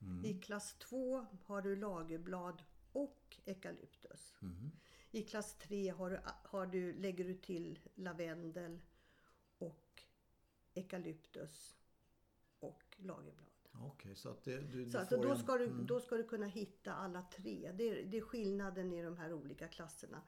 Mm. 0.00 0.24
I 0.24 0.40
klass 0.40 0.74
2 0.78 1.26
har 1.44 1.62
du 1.62 1.76
lagerblad 1.76 2.62
och 2.92 3.36
eukalyptus. 3.44 4.34
Mm. 4.42 4.70
I 5.10 5.22
klass 5.22 5.54
3 5.58 5.88
har 5.88 6.10
du, 6.10 6.20
har 6.24 6.66
du, 6.66 6.92
lägger 6.92 7.24
du 7.24 7.34
till 7.34 7.78
lavendel 7.94 8.80
och 9.58 10.02
eukalyptus 10.74 11.76
och 12.60 12.96
lagerblad. 12.96 13.46
Okej, 13.72 14.14
så 14.16 14.28
att 14.28 14.44
det, 14.44 14.60
du, 14.60 14.84
du 14.84 14.90
Så 14.90 14.98
alltså, 14.98 15.16
får 15.16 15.24
då, 15.24 15.30
en- 15.30 15.38
ska 15.38 15.58
du, 15.58 15.64
mm. 15.64 15.86
då 15.86 16.00
ska 16.00 16.16
du 16.16 16.24
kunna 16.24 16.46
hitta 16.46 16.94
alla 16.94 17.22
tre. 17.22 17.72
Det 17.74 17.88
är, 17.88 18.04
det 18.04 18.16
är 18.16 18.20
skillnaden 18.20 18.92
i 18.92 19.02
de 19.02 19.16
här 19.16 19.32
olika 19.32 19.68
klasserna. 19.68 20.22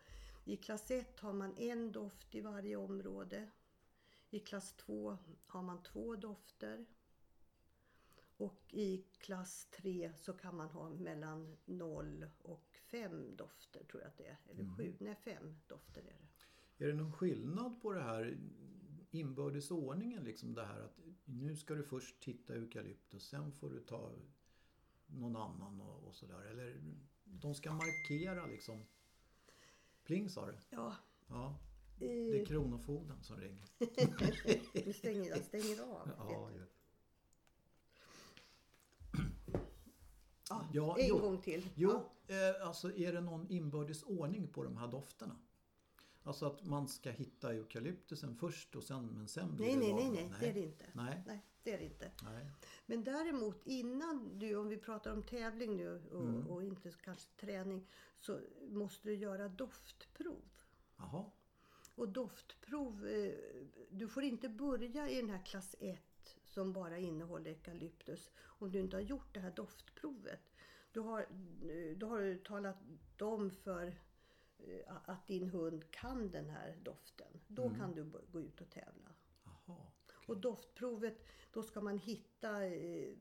I 0.44 0.56
klass 0.56 0.90
1 0.90 1.20
har 1.20 1.32
man 1.32 1.56
en 1.56 1.92
doft 1.92 2.34
i 2.34 2.40
varje 2.40 2.76
område. 2.76 3.50
I 4.30 4.38
klass 4.40 4.72
2 4.76 5.18
har 5.46 5.62
man 5.62 5.82
två 5.82 6.16
dofter. 6.16 6.86
Och 8.40 8.74
i 8.74 9.04
klass 9.18 9.68
3 9.76 10.12
så 10.16 10.32
kan 10.32 10.56
man 10.56 10.68
ha 10.68 10.90
mellan 10.90 11.56
0 11.64 12.26
och 12.42 12.78
5 12.90 13.36
dofter 13.36 13.84
tror 13.84 14.02
jag 14.02 14.08
att 14.08 14.16
det 14.18 14.26
är. 14.26 14.38
Eller 14.50 14.62
Mm. 14.62 14.76
7, 14.76 14.96
nej 15.00 15.14
5 15.24 15.54
dofter 15.66 16.00
är 16.00 16.04
det. 16.04 16.84
Är 16.84 16.88
det 16.88 16.94
någon 16.94 17.12
skillnad 17.12 17.82
på 17.82 17.92
det 17.92 18.02
här 18.02 18.38
inbördes 19.10 19.70
ordningen? 19.70 20.24
Liksom 20.24 20.54
det 20.54 20.64
här 20.64 20.80
att 20.80 20.98
nu 21.24 21.56
ska 21.56 21.74
du 21.74 21.82
först 21.82 22.20
titta 22.22 22.54
eukalyptus, 22.54 23.28
sen 23.28 23.52
får 23.52 23.70
du 23.70 23.80
ta 23.80 24.12
någon 25.06 25.36
annan 25.36 25.80
och, 25.80 26.04
och 26.06 26.14
sådär. 26.14 26.40
Eller 26.42 26.80
de 27.24 27.54
ska 27.54 27.72
markera 27.72 28.46
liksom. 28.46 28.86
Pling 30.04 30.28
sa 30.30 30.46
du? 30.46 30.58
Ja, 30.70 30.96
Ja, 31.28 31.58
det 31.98 32.40
är 32.40 32.44
Kronofogden 32.44 33.22
som 33.22 33.36
ringer. 33.40 33.64
du 34.84 34.92
stänger, 34.92 35.24
jag 35.28 35.44
stänger 35.44 35.82
av. 35.82 36.10
Ja, 36.18 36.50
ju. 40.54 40.66
Ja, 40.80 40.98
en 40.98 41.08
jo. 41.08 41.18
gång 41.18 41.40
till. 41.40 41.68
Jo, 41.74 41.90
Ja. 42.26 42.34
eh, 42.34 42.66
alltså 42.66 42.92
är 42.96 43.12
det 43.12 43.20
någon 43.20 43.46
inbördes 43.50 44.02
ordning 44.02 44.48
på 44.48 44.64
de 44.64 44.76
här 44.76 44.88
dofterna? 44.88 45.36
Alltså 46.22 46.46
att 46.46 46.64
man 46.66 46.88
ska 46.88 47.10
hitta 47.10 47.52
eukalyptusen 47.52 48.36
först 48.36 48.76
och 48.76 48.82
sen, 48.84 49.06
men 49.06 49.28
sen 49.28 49.56
blir 49.56 49.66
Nej, 49.66 49.74
det 49.76 49.80
nej, 49.80 49.92
nej, 49.94 50.04
lavendel. 50.04 50.30
nej, 50.30 50.40
det 50.40 50.48
är 50.50 50.54
det 50.54 50.60
inte. 50.60 50.84
Nej, 50.92 51.22
Nej, 51.26 51.44
det 51.62 51.72
är 51.74 51.78
det 51.78 51.84
inte. 51.84 52.10
nej. 52.24 52.50
Men 52.86 53.04
däremot 53.04 53.66
innan 53.66 54.38
du, 54.38 54.56
om 54.56 54.68
vi 54.68 54.76
pratar 54.76 55.12
om 55.12 55.22
tävling 55.22 55.76
nu 55.76 56.02
och, 56.12 56.20
Mm. 56.28 56.46
och 56.46 56.62
inte 56.64 56.92
kanske 57.04 57.30
träning, 57.40 57.86
så 58.20 58.40
måste 58.68 59.08
du 59.08 59.14
göra 59.14 59.48
doftprov. 59.48 60.42
Jaha. 60.96 61.24
Och 61.94 62.08
doftprov, 62.08 63.06
eh, 63.06 63.32
du 63.90 64.08
får 64.08 64.22
inte 64.22 64.48
börja 64.48 65.08
i 65.10 65.20
den 65.20 65.30
här 65.30 65.44
klass 65.44 65.74
1 65.80 66.02
som 66.50 66.72
bara 66.72 66.98
innehåller 66.98 67.50
eukalyptus 67.50 68.30
om 68.40 68.70
du 68.72 68.78
inte 68.80 68.96
har 68.96 69.02
gjort 69.02 69.34
det 69.34 69.40
här 69.40 69.50
doftprovet. 69.50 70.40
Du 70.92 71.00
har, 71.00 71.26
då 71.96 72.06
har 72.08 72.20
du 72.20 72.38
talat 72.38 72.76
om 73.20 73.50
för 73.50 73.86
eh, 74.58 74.96
att 75.04 75.26
din 75.26 75.48
hund 75.50 75.90
kan 75.90 76.30
den 76.30 76.50
här 76.50 76.76
doften. 76.82 77.40
Då 77.48 77.64
Mm. 77.66 77.78
kan 77.78 77.94
du 77.94 78.04
gå 78.32 78.40
ut 78.40 78.60
och 78.60 78.70
tävla. 78.70 79.14
Jaha. 79.44 79.86
Och 80.26 80.36
doftprovet, 80.40 81.24
då 81.52 81.62
ska 81.62 81.80
man 81.80 81.98
hitta 81.98 82.64
eh, 82.66 83.14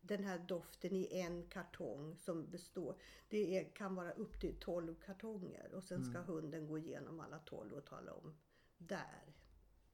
den 0.00 0.24
här 0.24 0.38
doften 0.38 0.94
i 0.96 1.08
en 1.20 1.48
kartong 1.48 2.16
som 2.16 2.50
består. 2.50 2.96
Det 3.28 3.58
är, 3.58 3.74
kan 3.74 3.94
vara 3.94 4.12
upp 4.12 4.40
till 4.40 4.56
12 4.60 4.94
kartonger 4.94 5.74
och 5.74 5.84
sen 5.84 6.04
ska 6.04 6.20
hunden 6.20 6.66
gå 6.66 6.78
igenom 6.78 7.20
alla 7.20 7.38
12 7.38 7.72
och 7.72 7.86
tala 7.86 8.12
om 8.12 8.36
där 8.78 9.34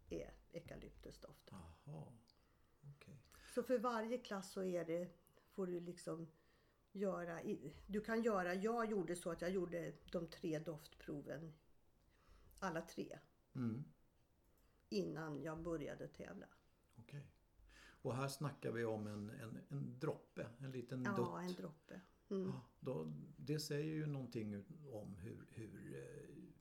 är 0.08 0.32
eukalyptusdoften. 0.52 1.58
Jaha. 1.84 2.12
Så 3.54 3.62
för 3.62 3.78
varje 3.78 4.18
klass 4.18 4.52
så 4.52 4.62
är 4.62 4.84
det, 4.84 5.08
får 5.50 5.66
du 5.66 5.80
liksom 5.80 6.28
göra, 6.92 7.40
du 7.86 8.00
kan 8.00 8.22
göra, 8.22 8.54
jag 8.54 8.90
gjorde 8.90 9.16
så 9.16 9.30
att 9.30 9.40
jag 9.40 9.50
gjorde 9.50 9.92
de 10.12 10.26
tre 10.26 10.58
doftproven, 10.58 11.52
alla 12.58 12.80
tre, 12.82 13.18
Mm. 13.54 13.84
innan 14.88 15.42
jag 15.42 15.62
började 15.62 16.08
tävla. 16.08 16.46
Okej. 16.96 17.26
Och 18.02 18.16
här 18.16 18.28
snackar 18.28 18.72
vi 18.72 18.84
om 18.84 19.06
en, 19.06 19.30
en, 19.30 19.58
en 19.68 19.98
droppe, 19.98 20.46
en 20.58 20.70
liten 20.70 21.02
Ja, 21.04 21.16
dutt. 21.16 21.50
en 21.50 21.54
droppe. 21.54 22.00
Mm. 22.30 22.48
Ja, 22.48 22.60
då, 22.80 23.12
det 23.36 23.58
säger 23.60 23.84
ju 23.94 24.06
någonting 24.06 24.64
om 24.92 25.14
hur, 25.16 25.46
hur 25.50 25.96
eh, 25.98 26.52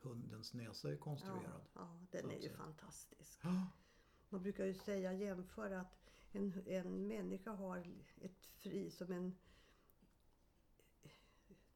hundens 0.00 0.54
näsa 0.54 0.92
är 0.92 0.96
konstruerad. 0.96 1.42
Ja, 1.74 1.80
ja 1.80 2.06
den 2.10 2.30
är 2.30 2.38
ju 2.40 2.50
fantastisk. 2.50 3.40
Ja. 3.42 3.66
Man 4.28 4.42
brukar 4.42 4.64
ju 4.64 4.74
säga, 4.74 5.12
jämföra 5.12 5.80
att 5.80 6.03
en, 6.34 6.62
en 6.66 7.06
människa 7.06 7.50
har 7.50 7.86
ett 8.20 8.46
fri, 8.46 8.90
som 8.90 9.12
en 9.12 9.34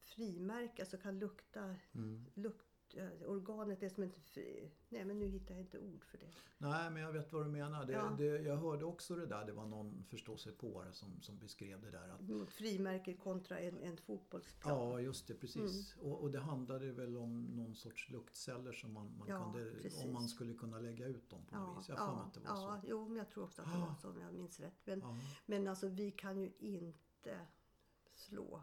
frimärke, 0.02 0.82
alltså 0.82 0.98
kan 0.98 1.18
lukta, 1.18 1.76
Mm. 1.92 2.24
lukt, 2.34 2.66
eh, 2.66 2.67
organet 3.26 3.82
är 3.82 3.88
som 3.88 4.10
fri, 4.10 4.70
nej 4.88 5.04
men 5.04 5.18
nu 5.18 5.26
hittar 5.26 5.54
jag 5.54 5.60
inte 5.60 5.78
ord 5.78 6.04
för 6.04 6.18
det. 6.18 6.30
Nej, 6.58 6.90
men 6.90 7.02
jag 7.02 7.12
vet 7.12 7.32
vad 7.32 7.46
du 7.46 7.50
menar. 7.50 7.84
Det, 7.84 7.92
Ja. 7.92 8.14
det, 8.18 8.24
jag 8.24 8.56
hörde 8.56 8.84
också 8.84 9.16
det 9.16 9.26
där. 9.26 9.44
Det 9.44 9.52
var 9.52 9.66
någon 9.66 10.04
förståsigpåare 10.04 10.92
som, 10.92 11.22
som 11.22 11.38
beskrev 11.38 11.80
det 11.82 11.90
där. 11.90 12.08
Att, 12.08 12.20
Mot 12.20 12.50
frimärke 12.50 13.14
kontra 13.14 13.58
en, 13.58 13.78
en 13.82 13.96
fotbollsplan. 13.96 14.78
ja, 14.78 15.00
just 15.00 15.26
det. 15.28 15.34
Precis. 15.34 15.94
Mm. 15.96 16.06
Och, 16.12 16.20
och 16.22 16.30
det 16.30 16.40
handlade 16.40 16.92
väl 16.92 17.16
om 17.16 17.42
någon 17.42 17.74
sorts 17.74 18.10
luktceller 18.10 18.72
som 18.72 18.92
man, 18.92 19.18
man 19.18 19.28
Ja, 19.28 19.52
kunde, 19.52 19.70
precis. 19.82 20.04
om 20.04 20.12
man 20.12 20.28
skulle 20.28 20.54
kunna 20.54 20.78
lägga 20.80 21.06
ut 21.06 21.30
dem 21.30 21.44
på 21.46 21.56
något 21.56 21.68
Ja, 21.74 21.78
vis. 21.78 21.88
Jag 21.88 21.96
har 21.96 22.06
ja, 22.06 22.22
att 22.22 22.34
det 22.34 22.40
var 22.40 22.48
ja, 22.48 22.80
så. 22.82 22.88
jo, 22.88 23.08
men 23.08 23.16
jag 23.16 23.28
tror 23.30 23.44
också 23.44 23.62
att 23.62 23.72
det 23.72 23.78
var 23.78 23.94
så 24.02 24.08
om 24.10 24.20
jag 24.20 24.34
minns 24.34 24.60
rätt. 24.60 24.80
Men, 24.84 25.02
men 25.46 25.68
alltså 25.68 25.88
vi 25.88 26.10
kan 26.10 26.38
ju 26.38 26.52
inte 26.58 27.38
slå 28.14 28.62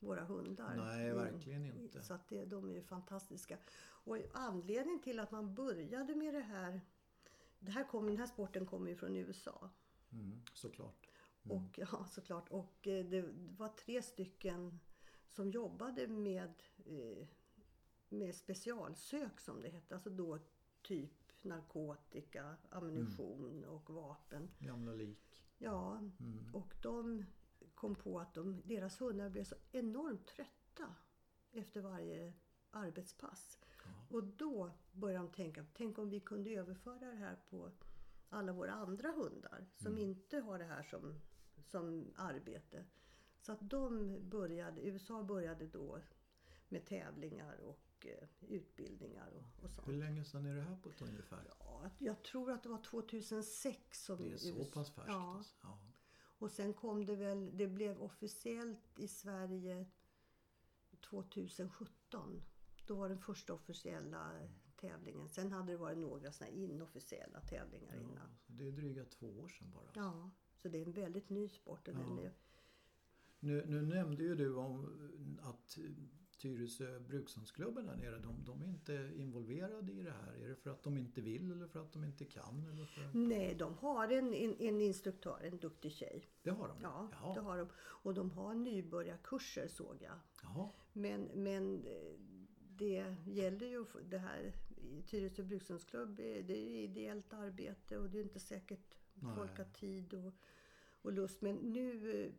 våra 0.00 0.24
hundar. 0.24 0.76
Nej, 0.76 1.08
i- 1.08 1.12
verkligen 1.12 1.64
inte. 1.64 2.02
Så 2.02 2.14
att 2.14 2.28
det, 2.28 2.44
de 2.44 2.68
är 2.70 2.74
ju 2.74 2.82
fantastiska. 2.82 3.58
Och 3.82 4.16
anledningen 4.32 5.00
till 5.02 5.18
att 5.20 5.30
man 5.30 5.54
började 5.54 6.14
med 6.14 6.34
det 6.34 6.40
här, 6.40 6.80
det 7.58 7.70
här 7.70 7.84
kom, 7.84 8.06
den 8.06 8.16
här 8.16 8.26
sporten 8.26 8.66
kommer 8.66 8.90
ju 8.90 8.96
från 8.96 9.16
USA. 9.16 9.70
Mm, 10.12 10.42
såklart. 10.54 11.06
Och, 11.42 11.78
ja, 11.78 12.06
såklart. 12.10 12.48
Och 12.50 12.88
eh, 12.88 13.06
det 13.06 13.22
var 13.56 13.68
tre 13.68 14.02
stycken 14.02 14.78
som 15.28 15.50
jobbade 15.50 16.08
med, 16.08 16.62
eh, 16.86 17.26
med 18.08 18.34
specialsök 18.34 19.40
som 19.40 19.60
det 19.60 19.68
hette. 19.68 19.94
Alltså 19.94 20.10
då 20.10 20.38
typ 20.82 21.12
narkotika, 21.42 22.56
ammunition 22.70 23.64
och 23.64 23.90
vapen. 23.90 24.50
Gamla 24.58 24.92
lik. 24.92 25.42
Ja, 25.58 25.96
Mm. 26.20 26.54
och 26.54 26.74
de 26.82 27.24
kom 27.80 27.94
på 27.94 28.20
att 28.20 28.34
de, 28.34 28.62
deras 28.64 29.00
hundar 29.00 29.28
blev 29.28 29.44
så 29.44 29.54
enormt 29.72 30.26
trötta 30.26 30.94
efter 31.52 31.80
varje 31.80 32.32
arbetspass. 32.70 33.58
Ja. 33.84 34.16
Och 34.16 34.24
då 34.24 34.70
började 34.92 35.26
de 35.26 35.32
tänka, 35.32 35.66
tänk 35.74 35.98
om 35.98 36.10
vi 36.10 36.20
kunde 36.20 36.50
överföra 36.50 37.10
det 37.10 37.16
här 37.16 37.36
på 37.50 37.70
alla 38.28 38.52
våra 38.52 38.72
andra 38.72 39.10
hundar 39.10 39.66
som 39.76 39.98
inte 39.98 40.40
har 40.40 40.58
det 40.58 40.64
här 40.64 40.82
som, 40.82 41.20
som 41.66 42.12
arbete. 42.16 42.84
Så 43.40 43.52
att 43.52 43.70
de 43.70 44.16
började, 44.30 44.80
USA 44.80 45.22
började 45.22 45.66
då 45.66 46.00
med 46.68 46.86
tävlingar 46.86 47.60
och 47.60 48.06
eh, 48.06 48.28
utbildningar 48.40 49.30
och, 49.30 49.64
och 49.64 49.70
sånt. 49.70 49.88
Hur 49.88 49.92
länge 49.92 50.24
sedan 50.24 50.46
är 50.46 50.54
det 50.54 50.62
här 50.62 50.76
på 50.76 50.88
ett 50.90 51.02
ungefär? 51.02 51.44
Ja, 51.58 51.90
jag 51.98 52.22
tror 52.22 52.50
att 52.50 52.62
det 52.62 52.68
var 52.68 52.82
2006 52.82 54.04
som 54.04 54.16
Det 54.16 54.32
är 54.32 54.36
så 54.36 54.64
pass 54.64 54.90
färskt. 54.90 55.08
Ja, 55.08 55.36
Alltså. 55.36 55.54
Ja. 55.62 55.78
Och 56.40 56.50
sen 56.50 56.74
kom 56.74 57.06
det 57.06 57.16
väl, 57.16 57.56
det 57.56 57.66
blev 57.66 58.02
officiellt 58.02 58.98
i 58.98 59.08
Sverige 59.08 59.86
2017. 61.00 62.42
Då 62.86 62.94
var 62.94 63.08
den 63.08 63.18
första 63.18 63.54
officiella 63.54 64.48
tävlingen. 64.76 65.28
Sen 65.28 65.52
hade 65.52 65.72
det 65.72 65.76
varit 65.76 65.98
några 65.98 66.32
såna 66.32 66.50
inofficiella 66.50 67.40
tävlingar 67.40 67.94
Ja, 67.94 68.00
innan. 68.00 68.38
det 68.46 68.66
är 68.68 68.72
dryga 68.72 69.04
två 69.04 69.26
år 69.40 69.48
sedan 69.48 69.70
bara. 69.74 69.90
Ja, 69.94 70.30
så 70.56 70.68
det 70.68 70.78
är 70.78 70.86
en 70.86 70.92
väldigt 70.92 71.30
ny 71.30 71.48
sport. 71.48 71.88
Ja. 71.88 72.30
Nu, 73.42 73.64
nu 73.66 73.82
nämnde 73.82 74.22
ju 74.22 74.34
du 74.34 74.54
om 74.54 75.38
att 75.42 75.78
Tyresö 76.40 76.98
brukshundsklubben 77.00 77.86
där 77.86 77.96
nere, 77.96 78.18
de, 78.18 78.44
de 78.44 78.62
är 78.62 78.66
inte 78.66 79.12
involverade 79.16 79.92
i 79.92 80.02
det 80.02 80.10
här. 80.10 80.32
Är 80.44 80.48
det 80.48 80.54
för 80.56 80.70
att 80.70 80.82
de 80.82 80.98
inte 80.98 81.20
vill 81.20 81.50
eller 81.52 81.66
för 81.66 81.80
att 81.80 81.92
de 81.92 82.04
inte 82.04 82.24
kan? 82.24 82.66
Eller 82.72 82.84
för... 82.84 83.10
nej, 83.18 83.54
de 83.54 83.74
har 83.78 84.08
en, 84.08 84.34
en, 84.34 84.56
en 84.60 84.80
instruktör, 84.80 85.40
en 85.44 85.58
duktig 85.58 85.92
tjej. 85.92 86.24
Det 86.42 86.50
har 86.50 86.68
de? 86.68 86.76
Ja, 86.82 87.08
Jaha. 87.12 87.34
det 87.34 87.40
har 87.40 87.58
de. 87.58 87.68
Och 87.78 88.14
de 88.14 88.30
har 88.30 88.54
nybörjarkurser 88.54 89.68
såg 89.68 89.96
jag. 90.02 90.18
Jaha. 90.42 90.68
Men, 90.92 91.22
men 91.34 91.84
eh, 91.86 92.12
det 92.76 93.14
gäller 93.26 93.66
ju 93.66 93.84
det 94.10 94.18
här. 94.18 94.52
Tyresö 95.06 95.42
brukshundsklubb, 95.42 96.20
är- 96.20 96.42
det 96.42 96.56
är 96.58 96.68
ju 96.70 96.80
ideellt 96.82 97.32
arbete 97.32 97.98
och 97.98 98.10
det 98.10 98.18
är 98.18 98.22
inte 98.22 98.40
säkert 98.40 98.96
Nej. 99.14 99.34
folk 99.36 99.58
har 99.58 99.64
tid 99.64 100.14
och, 100.14 100.32
och 101.02 101.12
lust. 101.12 101.40
Men 101.42 101.56
nu, 101.56 102.20
eh, 102.24 102.32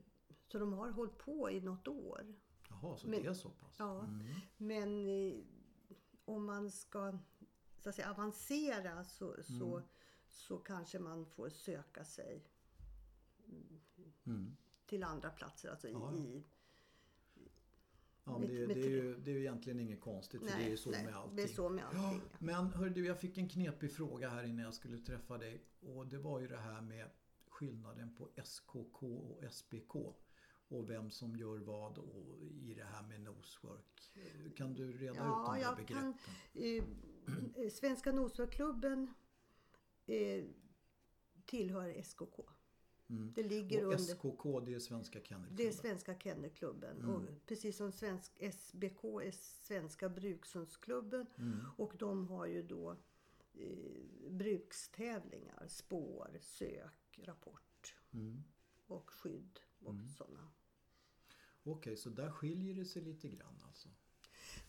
så 0.51 0.59
de 0.59 0.73
har 0.73 0.91
hållit 0.91 1.17
på 1.17 1.51
i 1.51 1.61
något 1.61 1.87
år. 1.87 2.35
Jaha, 2.81 2.97
så 2.97 3.07
Men- 3.07 3.21
det 3.23 3.27
är 3.29 3.33
så 3.33 3.49
pass? 3.49 3.75
Ja. 3.79 3.99
Mm. 4.03 4.25
Men 4.57 5.07
eh, 5.07 5.39
om 6.25 6.45
man 6.45 6.71
ska 6.71 7.17
så 7.79 7.89
att 7.89 7.95
säga, 7.95 8.11
avancera 8.11 9.03
så, 9.03 9.35
så, 9.43 9.75
Mm. 9.77 9.87
så 10.27 10.57
kanske 10.57 10.99
man 10.99 11.25
får 11.25 11.49
söka 11.49 12.05
sig 12.05 12.43
Mm. 14.25 14.55
till 14.85 15.03
andra 15.03 15.29
platser. 15.29 15.69
Alltså 15.69 15.87
Ja. 15.89 16.13
i, 16.15 16.43
Ja, 18.23 18.37
men 18.37 18.47
det, 18.49 18.67
med 18.67 18.77
det, 18.77 18.81
är 18.85 18.89
ju, 18.89 19.17
det 19.17 19.31
är 19.31 19.35
ju 19.35 19.39
egentligen 19.39 19.79
inget 19.79 20.01
konstigt 20.01 20.41
för 20.41 20.57
det 20.57 20.63
är 20.65 20.69
ju 20.69 20.77
så 20.77 20.91
nej, 20.91 21.05
med 21.05 21.15
allting. 21.15 21.35
Det 21.35 21.43
är 21.43 21.47
så 21.47 21.69
med 21.69 21.85
allting. 21.85 22.01
Ja, 22.01 22.13
Ja. 22.31 22.37
men 22.39 22.65
hör 22.73 22.89
du, 22.89 23.05
jag 23.05 23.19
fick 23.19 23.37
en 23.37 23.49
knepig 23.49 23.91
fråga 23.91 24.29
här 24.29 24.43
innan 24.43 24.65
jag 24.65 24.73
skulle 24.73 24.97
träffa 24.97 25.37
dig. 25.37 25.63
Och 25.81 26.07
det 26.07 26.17
var 26.17 26.39
ju 26.39 26.47
det 26.47 26.57
här 26.57 26.81
med 26.81 27.09
skillnaden 27.47 28.15
på 28.15 28.29
SKK 28.43 29.03
och 29.17 29.43
SBK? 29.51 29.95
Och 30.71 30.89
vem 30.89 31.11
som 31.11 31.35
gör 31.35 31.57
vad 31.57 31.97
och 31.97 32.37
i 32.61 32.73
det 32.73 32.83
här 32.83 33.03
med 33.07 33.21
nosework. 33.21 34.13
Kan 34.55 34.73
du 34.73 34.91
reda 34.91 35.15
Ja, 35.15 35.55
ut 35.55 35.61
de 35.61 35.65
här 35.65 35.75
begreppen? 35.75 36.13
kan- 36.13 37.53
Eh, 37.63 37.69
Svenska 37.71 38.11
Noseworkklubben 38.11 39.13
eh, 40.05 40.45
tillhör 41.45 41.89
SKK. 42.03 42.49
Det 43.35 43.43
ligger 43.43 43.77
Mm. 43.79 43.87
Och 43.89 43.93
under... 43.99 44.13
SKK 44.15 44.59
det 44.65 44.73
är 44.73 44.79
Svenska 44.79 45.19
Kennelklubben. 45.21 45.55
Det 45.57 45.67
är 45.67 45.71
Svenska 45.71 46.19
Kennelklubben. 46.19 46.97
Mm. 46.97 47.09
Och 47.15 47.21
precis 47.45 47.77
som 47.77 47.91
svensk 47.91 48.31
SBK 48.53 49.03
är 49.23 49.31
Svenska 49.31 50.09
Brukshundsklubben. 50.09 51.25
Mm. 51.37 51.59
Och 51.77 51.93
de 51.99 52.27
har 52.27 52.45
ju 52.45 52.63
då 52.63 52.91
eh, 53.53 54.29
brukstävlingar, 54.29 55.67
spår, 55.67 56.37
sök, 56.41 57.19
rapport 57.23 57.95
Mm. 58.13 58.43
och 58.87 59.09
skydd 59.09 59.59
och 59.83 59.95
sådana. 60.17 60.51
Okej, 61.63 61.97
så 61.97 62.09
där 62.09 62.31
skiljer 62.31 62.75
det 62.75 62.85
sig 62.85 63.01
lite 63.01 63.27
grann 63.29 63.61
alltså? 63.67 63.89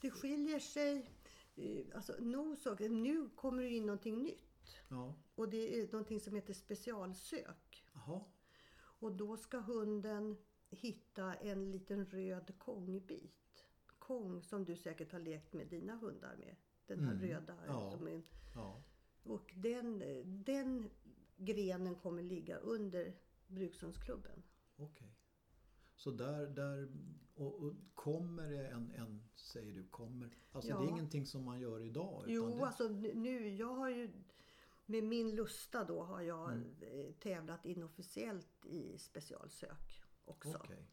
Det 0.01 0.11
skiljer 0.11 0.59
sig, 0.59 1.11
eh, 1.55 1.87
alltså 1.95 2.17
nosok, 2.21 2.81
nu 2.81 3.29
kommer 3.35 3.63
det 3.63 3.71
in 3.71 3.87
någonting 3.87 4.23
nytt. 4.23 4.77
Ja, 4.89 5.15
Och 5.35 5.49
det 5.49 5.81
är 5.81 5.93
någonting 5.93 6.21
som 6.21 6.35
heter 6.35 6.55
specialsök. 6.55 7.85
jaha. 7.95 8.25
Och 8.75 9.13
då 9.13 9.37
ska 9.37 9.59
hunden 9.59 10.37
hitta 10.71 11.35
en 11.35 11.71
liten 11.71 12.07
röd 12.07 12.59
kongbit. 12.59 13.65
Kong 13.99 14.43
som 14.43 14.65
du 14.65 14.77
säkert 14.77 15.13
har 15.13 15.21
lekt 15.21 15.53
med 15.53 15.67
dina 15.69 15.97
hundar 15.97 16.37
med. 16.37 16.57
Den 16.87 17.05
här 17.05 17.15
röda. 17.15 17.53
Mm. 17.53 17.65
Ja. 17.67 17.91
Som 17.91 18.07
är, 18.09 18.23
Ja. 18.55 18.83
och 19.23 19.53
den, 19.57 19.99
den 20.45 20.91
grenen 21.37 21.95
kommer 21.95 22.23
ligga 22.23 22.57
under 22.57 23.15
Brukshundsklubben. 23.47 24.43
Okej. 24.77 25.15
Så 26.03 26.11
där, 26.11 26.47
där 26.47 26.89
och, 27.35 27.55
och 27.63 27.73
kommer 27.95 28.51
det 28.51 28.67
en, 28.69 28.93
en, 28.97 29.23
säger 29.35 29.73
du, 29.73 29.85
kommer? 29.85 30.31
Alltså 30.53 30.71
det 30.71 30.77
är 30.77 30.85
Ja. 30.85 30.91
ingenting 30.91 31.27
som 31.27 31.45
man 31.45 31.61
gör 31.61 31.81
idag? 31.81 32.25
Jo, 32.27 32.47
det, 32.57 32.67
alltså 32.67 32.89
nu, 33.15 33.49
jag 33.49 33.75
har 33.75 33.89
ju 33.91 34.11
med 34.87 35.05
min 35.05 35.35
lusta 35.35 35.85
då 35.85 36.03
har 36.03 36.21
jag 36.21 36.53
Mm. 36.53 36.75
eh, 36.81 37.13
tävlat 37.13 37.67
inofficiellt 37.67 38.67
i 38.67 38.99
specialsök 38.99 40.03
också. 40.25 40.59
Okej. 40.59 40.87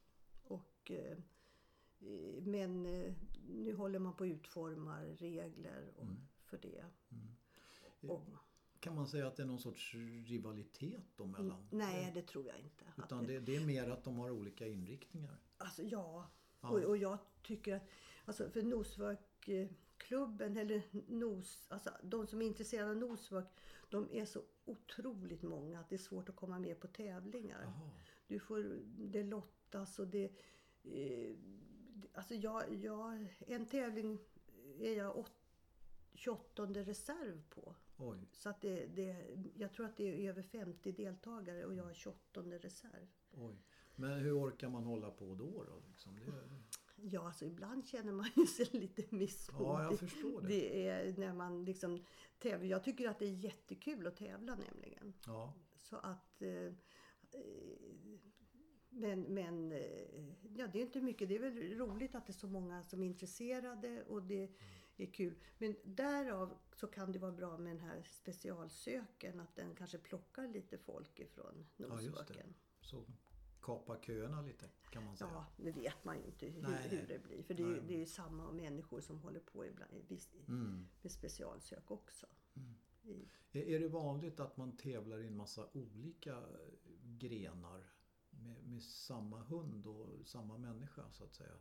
Och, 0.44 0.92
eh, 0.92 1.18
men 2.42 2.86
eh, 2.86 3.14
nu 3.48 3.76
håller 3.76 4.00
man 4.00 4.14
på 4.16 4.24
att 4.24 4.28
utforma 4.30 5.02
regler 5.04 5.94
Mm. 6.02 6.28
för 6.44 6.58
det. 6.58 6.86
Eh, 8.02 8.10
Och, 8.10 8.22
Kan 8.80 8.96
man 8.96 9.08
säga 9.08 9.28
att 9.28 9.36
det 9.36 9.44
är 9.44 9.48
någon 9.48 9.60
sorts 9.60 9.96
rivalitet 10.26 11.04
då 11.16 11.26
mellan? 11.26 11.68
Nej, 11.72 12.12
det 12.14 12.22
tror 12.22 12.48
jag 12.48 12.60
inte. 12.60 12.86
Utan 12.98 13.28
det, 13.28 13.40
det 13.40 13.56
är 13.56 13.66
mer 13.66 13.90
att 13.90 14.04
de 14.04 14.20
har 14.20 14.32
olika 14.32 14.68
inriktningar? 14.68 15.38
Alltså 15.58 15.84
ja. 15.84 16.30
Ja. 16.62 16.70
Och, 16.70 16.80
och 16.80 16.98
jag 16.98 17.18
tycker 17.44 17.76
att, 17.76 17.90
alltså 18.26 18.50
för 18.50 18.62
Noswork-klubben 18.62 20.58
eller 20.58 20.82
nos, 21.08 21.68
alltså 21.70 21.90
de 22.04 22.28
som 22.28 22.42
är 22.42 22.46
intresserade 22.46 22.90
av 22.90 22.98
Noswork, 22.98 23.48
de 23.90 24.08
är 24.12 24.26
så 24.26 24.42
otroligt 24.66 25.42
många 25.42 25.80
att 25.80 25.90
det 25.90 25.96
är 25.96 25.98
svårt 25.98 26.30
att 26.30 26.36
komma 26.36 26.60
med 26.60 26.80
på 26.80 26.88
tävlingar. 26.88 27.74
Du 28.28 28.40
får, 28.40 28.80
det 28.86 29.24
lottas 29.24 30.00
och 30.00 30.08
det... 30.08 30.32
Eh, 30.84 31.36
alltså 32.14 32.36
jag, 32.36 32.74
jag, 32.74 33.28
en 33.40 33.66
tävling 33.66 34.20
är 34.80 34.98
jag 34.98 35.18
åt, 35.18 35.32
28 36.14 36.66
reserv 36.66 37.42
på. 37.50 37.76
Oj. 38.00 38.28
Så 38.34 38.50
att 38.50 38.62
det, 38.62 38.86
det, 38.86 39.38
jag 39.56 39.74
tror 39.74 39.86
att 39.86 39.98
det 39.98 40.26
är 40.26 40.30
över 40.30 40.42
50 40.42 40.92
deltagare 40.92 41.66
och 41.66 41.76
jag 41.76 41.90
är 41.90 41.94
28 41.94 42.42
reserv. 42.42 43.08
Oj. 43.32 43.56
Men 43.96 44.20
hur 44.20 44.40
orkar 44.40 44.70
man 44.70 44.84
hålla 44.84 45.12
på 45.12 45.36
då? 45.36 45.64
då 45.64 45.82
liksom? 45.88 46.16
det, 46.16 46.32
Ja, 47.02 47.26
alltså 47.26 47.46
ibland 47.46 47.88
känner 47.88 48.12
man 48.12 48.30
ju 48.36 48.46
sig 48.46 48.66
lite 48.72 49.16
missmodig. 49.16 49.66
ja, 49.66 49.84
jag 49.84 50.00
förstår 50.00 50.42
det. 50.42 50.48
Det 50.48 50.88
är 50.88 51.18
när 51.18 51.34
man 51.34 51.66
liksom 51.66 52.06
tävlar. 52.40 52.68
Jag 52.68 52.84
tycker 52.84 53.10
att 53.10 53.20
det 53.20 53.26
är 53.26 53.34
jättekul 53.34 54.08
att 54.08 54.16
tävla 54.16 54.56
nämligen. 54.56 55.14
Ja. 55.26 55.54
Så 55.76 55.96
att... 55.96 56.42
Eh, 56.42 56.50
eh, 56.50 56.74
men 58.92 59.22
men 59.22 59.72
eh, 59.72 59.80
ja, 60.56 60.68
det 60.68 60.80
är 60.80 60.82
inte 60.82 61.02
mycket. 61.02 61.30
Det 61.30 61.36
är 61.36 61.40
väl 61.40 61.78
roligt 61.78 62.16
att 62.16 62.26
det 62.26 62.32
är 62.32 62.34
så 62.34 62.48
många 62.48 62.84
som 62.84 63.04
är 63.04 63.08
intresserade 63.08 64.04
och 64.04 64.24
det 64.24 64.50
är 65.04 65.12
kul. 65.14 65.36
Men 65.58 65.76
därav 65.84 66.58
så 66.76 66.88
kan 66.88 67.12
det 67.12 67.20
vara 67.20 67.32
bra 67.32 67.58
med 67.58 67.76
den 67.76 67.80
här 67.86 68.02
specialsöken. 68.10 69.40
Att 69.40 69.56
den 69.56 69.76
kanske 69.76 69.98
plockar 69.98 70.48
lite 70.48 70.78
folk 70.78 71.20
ifrån 71.20 71.66
Ja, 71.78 71.88
det. 71.88 71.94
nosworken. 71.94 72.54
Så 72.82 73.06
kapa 73.62 73.98
köerna 74.02 74.42
lite 74.42 74.66
kan 74.92 75.04
man 75.06 75.18
säga. 75.18 75.30
Ja, 75.34 75.46
det 75.58 75.72
vet 75.72 76.04
man 76.06 76.18
ju 76.18 76.26
inte 76.26 76.46
hur, 76.46 76.62
Nej, 76.62 76.88
hur 76.90 77.08
det 77.08 77.20
blir. 77.24 77.44
För 77.44 77.54
det 77.54 77.64
är, 77.64 77.82
det 77.88 77.94
är 77.94 78.00
ju 78.00 78.06
samma 78.06 78.52
människor 78.52 79.02
som 79.02 79.20
håller 79.20 79.40
på 79.40 79.66
ibland, 79.66 79.94
Mm. 80.48 80.88
med 81.02 81.12
specialsök 81.12 81.92
också. 81.92 82.28
I, 83.04 83.30
Är, 83.52 83.80
det 83.80 83.88
vanligt 83.88 84.40
att 84.40 84.58
man 84.58 84.78
tävlar 84.78 85.20
i 85.20 85.28
en 85.28 85.38
massa 85.38 85.70
olika 85.74 86.44
grenar 87.20 87.84
med, 88.30 88.64
med 88.68 88.84
samma 88.84 89.44
hund 89.44 89.88
och 89.88 90.28
samma 90.28 90.58
människa 90.58 91.12
så 91.12 91.24
att 91.24 91.34
säga? 91.34 91.56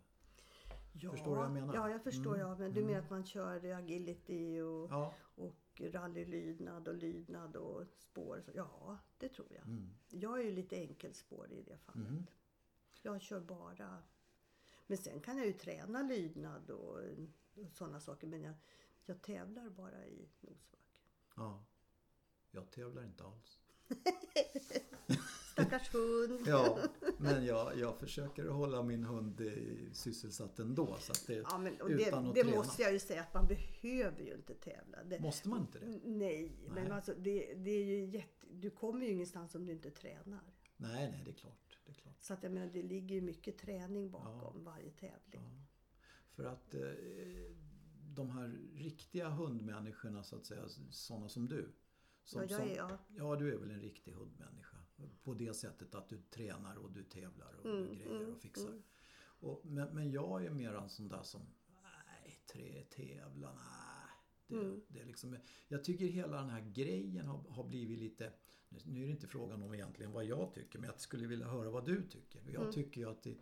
Ja, 0.92 1.10
Förstår 1.10 1.30
du 1.30 1.36
vad 1.36 1.44
jag 1.44 1.52
menar? 1.52 1.74
Ja, 1.74 1.90
jag 1.90 2.02
förstår. 2.02 2.34
Mm, 2.34 2.40
Ja, 2.48 2.56
men 2.58 2.72
du 2.72 2.84
menar 2.84 2.98
att 2.98 3.10
man 3.10 3.24
kör 3.26 3.64
agility 3.72 4.60
och, 4.60 4.90
Ja. 4.90 5.14
och 5.34 5.80
rallylydnad 5.80 6.88
och 6.88 6.94
lydnad 6.94 7.56
och 7.56 7.84
spår? 7.98 8.44
Ja, 8.54 8.98
det 9.18 9.28
tror 9.28 9.48
jag. 9.52 9.62
Mm. 9.66 9.90
Jag 10.08 10.40
är 10.40 10.44
ju 10.44 10.52
lite 10.52 10.76
enkelspår 10.76 11.52
i 11.52 11.62
det 11.62 11.78
fallet. 11.78 12.10
Mhm. 12.10 12.26
Jag 13.02 13.20
kör 13.20 13.40
bara... 13.40 14.02
Men 14.86 14.98
sen 14.98 15.20
kan 15.20 15.36
jag 15.36 15.46
ju 15.46 15.52
träna 15.52 16.02
lydnad 16.02 16.70
och, 16.70 16.98
och 17.54 17.72
sådana 17.72 18.00
saker. 18.00 18.26
Men 18.26 18.42
jag, 18.42 18.54
jag 19.04 19.22
tävlar 19.22 19.70
bara 19.70 20.06
i 20.06 20.28
noswork. 20.40 20.90
ja. 21.36 21.64
Jag 22.50 22.70
tävlar 22.70 23.04
inte 23.04 23.24
alls. 23.24 23.58
Stackars 25.64 25.94
hund! 25.94 26.40
Ja, 26.46 26.78
men 27.18 27.44
jag, 27.46 27.78
jag 27.78 27.96
försöker 27.98 28.46
hålla 28.48 28.82
min 28.82 29.04
hund 29.04 29.40
sysselsatt 29.92 30.58
ändå. 30.58 30.96
Så 31.00 31.12
att 31.12 31.26
det, 31.26 31.34
Ja, 31.34 31.58
men, 31.58 31.74
utan 31.74 31.88
det 31.96 32.28
att 32.28 32.34
det 32.34 32.42
träna. 32.42 32.56
måste 32.56 32.82
jag 32.82 32.92
ju 32.92 32.98
säga 32.98 33.20
att 33.22 33.34
man 33.34 33.46
behöver 33.46 34.22
ju 34.22 34.34
inte 34.34 34.54
tävla. 34.54 35.04
Det, 35.04 35.20
Måste 35.20 35.48
man 35.48 35.60
inte 35.60 35.78
det? 35.78 35.86
Nej, 35.86 36.02
Nej. 36.04 36.52
men 36.74 36.92
alltså 36.92 37.14
det, 37.18 37.54
det 37.54 37.70
är 37.70 37.84
ju 37.84 38.04
jätte, 38.06 38.46
du 38.50 38.70
kommer 38.70 39.06
ju 39.06 39.12
ingenstans 39.12 39.54
om 39.54 39.66
du 39.66 39.72
inte 39.72 39.90
tränar. 39.90 40.40
Nej, 40.76 41.10
nej, 41.10 41.22
det 41.24 41.30
är 41.30 41.34
klart. 41.34 41.78
Det 41.86 41.90
är 41.90 41.94
klart. 41.94 42.14
Så 42.20 42.32
att 42.34 42.42
jag 42.42 42.52
menar, 42.52 42.66
det 42.72 42.82
ligger 42.82 43.14
ju 43.14 43.20
mycket 43.20 43.58
träning 43.58 44.10
bakom 44.10 44.64
varje 44.64 44.90
tävling. 44.90 45.40
Ja. 45.42 45.64
För 46.30 46.44
att 46.44 46.74
eh, 46.74 46.80
de 48.14 48.30
här 48.30 48.58
riktiga 48.74 49.28
hundmänniskorna 49.28 50.22
så 50.22 50.36
att 50.36 50.46
säga, 50.46 50.62
sådana 50.90 51.28
som 51.28 51.48
du. 51.48 51.72
Som, 52.24 52.40
Ja, 52.42 52.46
jag 52.50 52.60
som, 52.60 52.70
är- 52.70 52.76
ja. 52.76 52.98
ja, 53.16 53.36
du 53.36 53.52
är 53.54 53.58
väl 53.58 53.70
en 53.70 53.80
riktig 53.80 54.12
hundmänniska. 54.12 54.76
På 55.22 55.34
det 55.34 55.54
sättet 55.54 55.94
att 55.94 56.08
du 56.08 56.18
tränar 56.30 56.76
och 56.76 56.90
du 56.92 57.02
tävlar 57.04 57.54
och 57.54 57.66
Mm, 57.66 57.82
du 57.88 57.94
grejer 57.94 58.32
och 58.32 58.38
fixar. 58.40 58.82
Och, 59.40 59.60
men, 59.66 59.94
men 59.94 60.10
jag 60.10 60.44
är 60.44 60.50
mer 60.50 60.74
en 60.74 60.88
sån 60.88 61.08
där 61.08 61.22
som, 61.22 61.40
nej, 61.82 62.40
tre 62.52 62.82
tävla, 62.90 63.52
nej. 63.52 63.64
Det, 64.46 64.54
Mm. 64.54 64.80
det 64.88 65.00
är 65.00 65.04
liksom, 65.04 65.36
jag 65.68 65.84
tycker 65.84 66.06
hela 66.06 66.40
den 66.40 66.50
här 66.50 66.60
grejen 66.60 67.26
har, 67.26 67.38
har 67.50 67.64
blivit 67.64 67.98
lite, 67.98 68.32
nu- 68.68 68.78
nu 68.84 69.02
är 69.02 69.06
det 69.06 69.12
inte 69.12 69.26
frågan 69.26 69.62
om 69.62 69.74
egentligen 69.74 70.12
vad 70.12 70.24
jag 70.24 70.52
tycker, 70.54 70.78
men 70.78 70.90
jag 70.90 71.00
skulle 71.00 71.26
vilja 71.26 71.46
höra 71.46 71.70
vad 71.70 71.86
du 71.86 72.02
tycker. 72.08 72.42
Jag 72.50 72.60
Mm. 72.62 72.72
tycker 72.72 73.00
ju 73.00 73.08
att 73.10 73.22
det, 73.22 73.36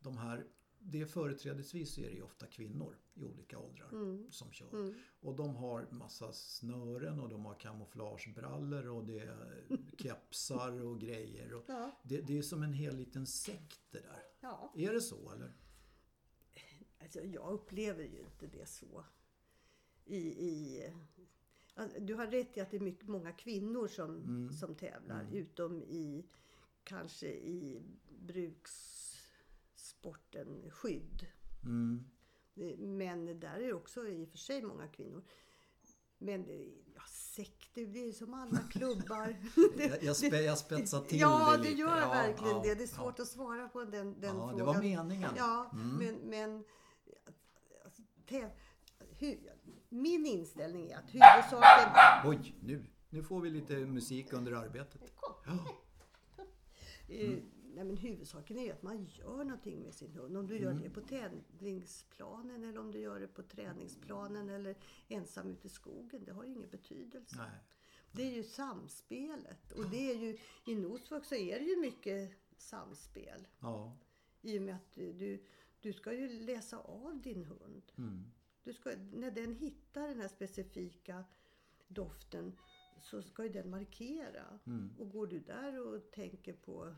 de 0.00 0.16
här, 0.16 0.46
det 0.88 1.00
är 1.00 1.06
företrädesvis 1.06 1.98
är 1.98 2.10
det 2.10 2.22
ofta 2.22 2.46
kvinnor 2.46 2.98
i 3.14 3.24
olika 3.24 3.58
åldrar 3.58 3.88
Mm. 3.92 4.26
som 4.30 4.52
kör. 4.52 4.94
Och 5.20 5.36
de 5.36 5.56
har 5.56 5.86
massa 5.90 6.32
snören 6.32 7.20
och 7.20 7.28
de 7.28 7.44
har 7.44 7.54
kamouflagebrallor 7.54 8.88
och 8.88 9.04
det 9.04 9.18
är 9.18 9.64
kepsar 9.98 10.80
och 10.84 11.00
grejer. 11.00 11.52
Och 11.54 11.64
Ja. 11.68 12.00
det, 12.02 12.20
det 12.20 12.38
är 12.38 12.42
som 12.42 12.62
en 12.62 12.72
hel 12.72 12.96
liten 12.96 13.26
sekt 13.26 13.80
det 13.90 14.00
där. 14.00 14.22
Ja. 14.40 14.72
Är 14.76 14.92
det 14.92 15.00
så 15.00 15.30
eller? 15.32 15.52
Alltså, 16.98 17.20
jag 17.24 17.52
upplever 17.52 18.04
ju 18.04 18.20
inte 18.20 18.46
det 18.46 18.68
så. 18.68 19.04
I, 20.04 20.16
i, 20.18 20.84
alltså, 21.74 22.00
du 22.00 22.14
har 22.14 22.26
rätt 22.26 22.56
i 22.56 22.60
att 22.60 22.70
det 22.70 22.76
är 22.76 22.80
mycket, 22.80 23.08
många 23.08 23.32
kvinnor 23.32 23.88
som, 23.88 24.10
Mm. 24.16 24.52
som 24.52 24.74
tävlar. 24.74 25.28
Utom 25.32 25.82
i 25.82 26.26
kanske 26.84 27.26
i 27.28 27.82
brukssporten 30.02 30.70
skydd. 30.70 31.26
Mm. 31.64 32.04
Men 32.78 33.40
där 33.40 33.60
är 33.60 33.74
också 33.74 34.08
i 34.08 34.24
och 34.24 34.28
för 34.28 34.38
sig 34.38 34.62
många 34.62 34.88
kvinnor. 34.88 35.24
Men 36.18 36.46
ja, 36.94 37.02
sekter, 37.10 37.86
det 37.86 38.08
är 38.08 38.12
som 38.12 38.34
alla 38.34 38.58
klubbar. 38.70 39.36
Jag, 39.78 40.02
jag, 40.02 40.16
spe, 40.16 40.36
jag 40.40 40.58
spetsar 40.58 41.00
till 41.00 41.20
ja, 41.20 41.50
det 41.56 41.62
det 41.62 41.68
lite. 41.68 41.80
gör 41.80 42.00
Ja, 42.00 42.08
verkligen 42.08 42.56
ja, 42.56 42.62
det. 42.62 42.74
Det 42.74 42.82
är 42.82 42.88
ja. 42.88 42.94
svårt 42.96 43.20
att 43.20 43.28
svara 43.28 43.68
på 43.68 43.84
den, 43.84 44.20
den 44.20 44.36
Ja, 44.36 44.42
det 44.46 44.58
frågan. 44.58 44.66
var 44.66 44.82
meningen. 44.82 45.30
Ja, 45.36 45.70
Mm. 45.72 45.96
men, 45.96 46.14
men 46.30 46.64
alltså, 47.84 48.02
hu, 49.18 49.36
min 49.88 50.26
inställning 50.26 50.90
är 50.90 50.96
att 50.98 51.14
huvudsaken... 51.14 51.92
Oj, 52.24 52.54
nu, 52.62 52.84
nu 53.10 53.22
får 53.22 53.40
vi 53.40 53.50
lite 53.50 53.76
musik 53.76 54.32
under 54.32 54.52
arbetet. 54.52 55.00
Ja. 55.22 55.42
Eh, 57.08 57.38
nej, 57.76 57.84
men 57.84 57.96
huvudsaken 57.96 58.58
är 58.58 58.64
ju 58.64 58.70
att 58.70 58.82
man 58.82 59.04
gör 59.04 59.44
någonting 59.44 59.82
med 59.82 59.94
sin 59.94 60.12
hund. 60.12 60.36
Om 60.36 60.46
du 60.46 60.58
gör 60.58 60.74
det 60.74 60.90
på 60.90 61.00
tävlingsplanen 61.00 62.64
eller 62.64 62.78
om 62.78 62.92
du 62.92 62.98
gör 63.00 63.20
det 63.20 63.28
på 63.28 63.42
träningsplanen 63.42 64.50
eller 64.50 64.76
ensam 65.08 65.48
ute 65.50 65.66
i 65.66 65.70
skogen. 65.70 66.24
Det 66.24 66.32
har 66.32 66.44
ju 66.44 66.52
ingen 66.52 66.70
betydelse. 66.70 67.36
Nej. 67.36 67.60
Det 68.12 68.22
är 68.22 68.34
ju 68.34 68.42
samspelet. 68.42 69.72
Och 69.72 69.90
det 69.90 70.10
är 70.10 70.16
ju, 70.16 70.38
i 70.66 70.74
Nosvak 70.74 71.24
så 71.24 71.34
är 71.34 71.58
det 71.58 71.64
ju 71.64 71.80
mycket 71.80 72.32
samspel. 72.56 73.46
Ja. 73.60 73.96
I 74.42 74.58
och 74.58 74.62
med 74.62 74.74
att 74.76 74.92
du, 74.94 75.44
du 75.80 75.92
ska 75.92 76.12
ju 76.12 76.28
läsa 76.28 76.78
av 76.78 77.20
din 77.22 77.44
hund. 77.44 77.92
Mm. 77.98 78.24
Du 78.64 78.72
ska, 78.72 78.90
när 79.12 79.30
den 79.30 79.54
hittar 79.54 80.08
den 80.08 80.20
här 80.20 80.28
specifika 80.28 81.24
doften 81.88 82.58
så 82.98 83.22
ska 83.22 83.42
ju 83.42 83.48
den 83.48 83.70
markera. 83.70 84.58
Mm. 84.66 84.94
Och 84.98 85.10
går 85.10 85.26
du 85.26 85.40
där 85.40 85.86
och 85.86 86.10
tänker 86.10 86.52
på 86.52 86.94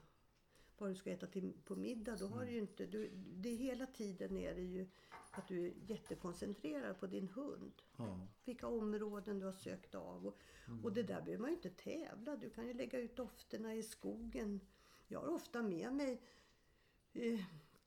vad 0.80 0.90
du 0.90 0.94
ska 0.94 1.10
äta 1.10 1.26
till, 1.26 1.52
på 1.64 1.76
middag, 1.76 2.16
då 2.16 2.26
har 2.26 2.44
du 2.44 2.50
ju 2.50 2.58
inte... 2.58 2.86
Du, 2.86 3.10
det 3.14 3.48
är 3.48 3.56
hela 3.56 3.86
tiden 3.86 4.36
är 4.36 4.54
det 4.54 4.62
ju 4.62 4.86
att 5.30 5.48
du 5.48 5.66
är 5.66 5.72
jättekoncentrerad 5.86 7.00
på 7.00 7.06
din 7.06 7.28
hund. 7.28 7.82
Ja. 7.96 8.26
Vilka 8.44 8.66
områden 8.66 9.38
du 9.38 9.46
har 9.46 9.52
sökt 9.52 9.94
av. 9.94 10.26
Och, 10.26 10.38
och 10.82 10.92
det 10.92 11.02
där 11.02 11.22
behöver 11.22 11.38
man 11.38 11.50
ju 11.50 11.56
inte 11.56 11.70
tävla. 11.70 12.36
Du 12.36 12.50
kan 12.50 12.66
ju 12.66 12.74
lägga 12.74 12.98
ut 12.98 13.16
dofterna 13.16 13.74
i 13.74 13.82
skogen. 13.82 14.60
Jag 15.08 15.20
har 15.20 15.28
ofta 15.28 15.62
med 15.62 15.92
mig 15.92 16.22
eh, 17.12 17.40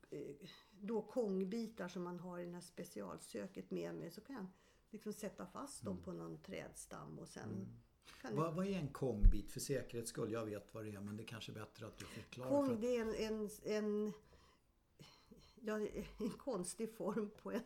eh, 0.09 0.35
då 0.71 1.01
kongbitar 1.01 1.87
som 1.87 2.03
man 2.03 2.19
har 2.19 2.39
i 2.39 2.45
det 2.45 2.51
här 2.51 2.61
specialsöket 2.61 3.71
med 3.71 3.95
mig. 3.95 4.11
Så 4.11 4.21
kan 4.21 4.35
jag 4.35 4.45
liksom 4.89 5.13
sätta 5.13 5.45
fast 5.45 5.83
dem 5.83 6.03
på 6.03 6.13
någon 6.13 6.37
trädstam 6.37 7.19
och 7.19 7.27
sen 7.27 7.43
kan 7.43 7.81
Vad, 8.31 8.53
vad 8.55 8.67
är 8.67 8.77
en 8.79 8.87
kongbit 8.87 9.51
för 9.51 9.59
säkerhets 9.59 10.09
skull? 10.09 10.31
Jag 10.31 10.45
vet 10.45 10.73
vad 10.73 10.85
det 10.85 10.95
är 10.95 10.99
men 11.01 11.17
det 11.17 11.23
är 11.23 11.27
kanske 11.27 11.51
bättre 11.51 11.87
att 11.87 11.97
du 11.97 12.05
förklarar. 12.05 12.49
för 12.49 12.57
Kong 12.57 12.73
att, 12.73 12.81
det 12.81 12.95
är 12.95 13.01
en, 13.01 13.15
en, 13.15 13.49
en, 13.63 14.13
ja, 15.61 15.79
en 16.17 16.29
konstig 16.29 16.95
form 16.97 17.29
på 17.41 17.51
en, 17.51 17.61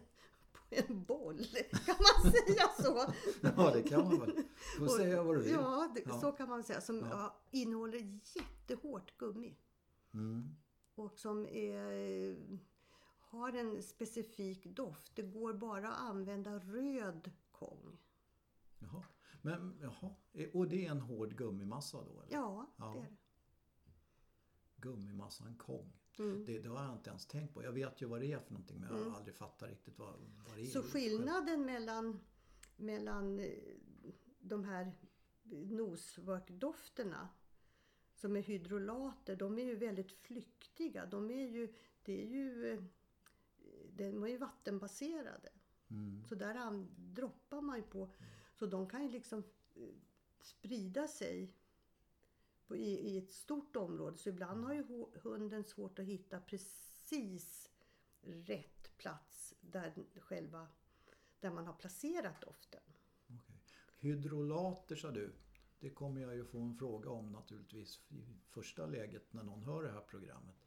på 0.51 0.59
en 0.69 1.03
boll. 1.03 1.45
Kan 1.85 1.95
man 1.99 2.31
säga 2.31 2.67
så? 2.79 3.13
ja 3.41 3.71
det 3.73 3.83
kan 3.83 4.03
man 4.03 4.19
väl. 4.19 4.35
Du 4.79 4.87
får 4.87 4.97
säga 4.97 5.23
vad 5.23 5.35
du 5.35 5.41
vill. 5.41 5.51
Ja, 5.51 5.91
det, 5.95 6.01
Ja. 6.05 6.21
så 6.21 6.31
kan 6.31 6.49
man 6.49 6.63
säga. 6.63 6.81
Som 6.81 6.99
ja, 7.11 7.35
innehåller 7.51 8.19
jättehårt 8.23 9.17
gummi. 9.17 9.55
Mm. 10.13 10.55
Och 10.95 11.19
som 11.19 11.45
är, 11.45 12.35
har 13.19 13.53
en 13.53 13.83
specifik 13.83 14.65
doft. 14.65 15.15
Det 15.15 15.21
går 15.21 15.53
bara 15.53 15.89
att 15.89 15.99
använda 15.99 16.59
röd 16.59 17.31
kong. 17.51 17.97
Jaha. 18.79 19.03
Men, 19.45 19.77
jaha. 19.81 20.15
Och 20.53 20.67
det 20.67 20.85
är 20.85 20.91
en 20.91 21.01
hård 21.01 21.37
gummimassa 21.37 21.97
då? 21.97 22.21
Eller? 22.21 22.33
Ja, 22.33 22.73
Ja. 22.77 22.93
det 22.93 22.99
är 22.99 23.03
det. 23.03 23.15
Gummimassan 24.77 25.55
kong. 25.55 25.93
Mm. 26.19 26.45
Det, 26.45 26.59
det 26.59 26.69
har 26.69 26.83
jag 26.83 26.93
inte 26.93 27.09
ens 27.09 27.25
tänkt 27.25 27.53
på. 27.53 27.63
Jag 27.63 27.71
vet 27.71 28.01
ju 28.01 28.05
vad 28.05 28.21
det 28.21 28.31
är 28.31 28.39
för 28.39 28.53
någonting 28.53 28.79
men 28.79 28.89
jag 28.89 29.05
har 29.05 29.17
aldrig 29.17 29.35
fattat 29.35 29.69
riktigt 29.69 29.99
vad, 29.99 30.13
vad 30.47 30.55
det 30.55 30.61
är. 30.61 30.65
Så 30.65 30.83
skillnaden 30.83 31.65
mellan, 31.65 32.19
mellan 32.75 33.39
eh, 33.39 33.49
de 34.39 34.63
här 34.63 34.91
nosvörkdofterna 35.49 37.29
som 38.13 38.35
är 38.35 38.41
hydrolater, 38.41 39.35
de 39.35 39.59
är 39.59 39.63
ju 39.63 39.75
väldigt 39.75 40.11
flyktiga. 40.11 41.05
De 41.05 41.31
är 41.31 41.47
ju, 41.47 41.73
det 42.03 42.21
är 42.23 42.27
ju, 42.27 42.73
eh, 42.73 42.83
de 43.91 44.23
är 44.23 44.27
ju 44.27 44.37
vattenbaserade. 44.37 45.49
Mm. 45.89 46.23
Så 46.23 46.35
där 46.35 46.85
droppar 46.97 47.61
man 47.61 47.77
ju 47.77 47.83
på. 47.83 48.09
Så 48.55 48.65
de 48.65 48.89
kan 48.89 49.03
ju 49.03 49.09
liksom 49.09 49.43
eh, 49.75 49.93
sprida 50.41 51.07
sig 51.07 51.53
på, 52.67 52.75
i, 52.75 53.13
i 53.13 53.17
ett 53.17 53.31
stort 53.31 53.75
område. 53.75 54.17
Så 54.17 54.29
ibland 54.29 54.63
har 54.63 54.73
ju 54.73 55.05
hunden 55.23 55.63
svårt 55.63 55.99
att 55.99 56.05
hitta 56.05 56.39
precis 56.39 57.69
rätt 58.21 58.97
plats 58.97 59.53
där 59.61 59.93
själva 60.19 60.67
där 61.39 61.51
man 61.51 61.67
har 61.67 61.73
placerat 61.73 62.41
doften. 62.41 62.81
Okay. 63.27 63.55
Hydrolater 63.97 64.95
sa 64.95 65.11
du. 65.11 65.35
Det 65.79 65.89
kommer 65.89 66.21
jag 66.21 66.35
ju 66.35 66.45
få 66.45 66.59
en 66.59 66.75
fråga 66.75 67.09
om 67.09 67.31
naturligtvis 67.31 68.01
i 68.09 68.23
första 68.49 68.85
läget 68.85 69.33
när 69.33 69.43
någon 69.43 69.63
hör 69.63 69.83
det 69.83 69.91
här 69.91 70.01
programmet. 70.01 70.64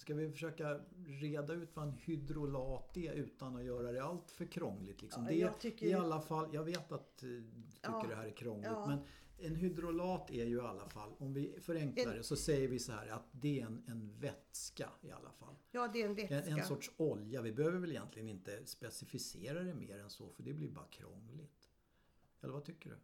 Ska 0.00 0.14
vi 0.14 0.30
försöka 0.30 0.80
reda 1.06 1.54
ut 1.54 1.76
vad 1.76 1.84
en 1.88 1.92
hydrolat 1.92 2.96
är 2.96 3.12
utan 3.12 3.56
att 3.56 3.64
göra 3.64 3.92
det 3.92 4.02
allt 4.04 4.30
för 4.30 4.44
krångligt? 4.44 5.02
Liksom. 5.02 5.24
Ja, 5.30 5.30
det 5.30 5.60
tycker- 5.60 5.86
i 5.86 5.94
alla 5.94 6.20
fall, 6.20 6.48
jag 6.54 6.64
vet 6.64 6.92
att 6.92 7.22
eh, 7.22 7.28
du 7.28 7.42
tycker 7.70 7.90
Ja, 7.92 8.06
det 8.08 8.14
här 8.14 8.26
är 8.26 8.30
krångligt 8.30 8.66
ja. 8.70 8.86
men 8.86 8.98
en 9.38 9.54
hydrolat 9.56 10.30
är 10.30 10.44
ju 10.44 10.56
i 10.56 10.60
alla 10.60 10.88
fall, 10.88 11.10
om 11.18 11.32
vi 11.34 11.56
förenklar 11.60 12.10
En- 12.12 12.16
det 12.16 12.22
så 12.22 12.36
säger 12.36 12.68
vi 12.68 12.78
så 12.78 12.92
här 12.92 13.08
att 13.08 13.28
det 13.32 13.60
är 13.60 13.66
en, 13.66 13.84
en 13.86 14.18
vätska 14.18 14.90
i 15.02 15.10
alla 15.10 15.32
fall. 15.32 15.54
Ja, 15.70 15.90
det 15.92 16.02
är 16.02 16.06
en 16.06 16.14
vätska. 16.14 16.42
En, 16.42 16.58
en 16.58 16.64
sorts 16.64 16.90
olja. 16.96 17.42
Vi 17.42 17.52
behöver 17.52 17.78
väl 17.78 17.90
egentligen 17.90 18.28
inte 18.28 18.66
specificera 18.66 19.62
det 19.62 19.74
mer 19.74 19.98
än 19.98 20.10
så 20.10 20.28
för 20.30 20.42
det 20.42 20.52
blir 20.52 20.70
bara 20.70 20.86
krångligt. 20.86 21.68
Eller 22.40 22.52
vad 22.52 22.64
tycker 22.64 22.90
du? 22.90 22.96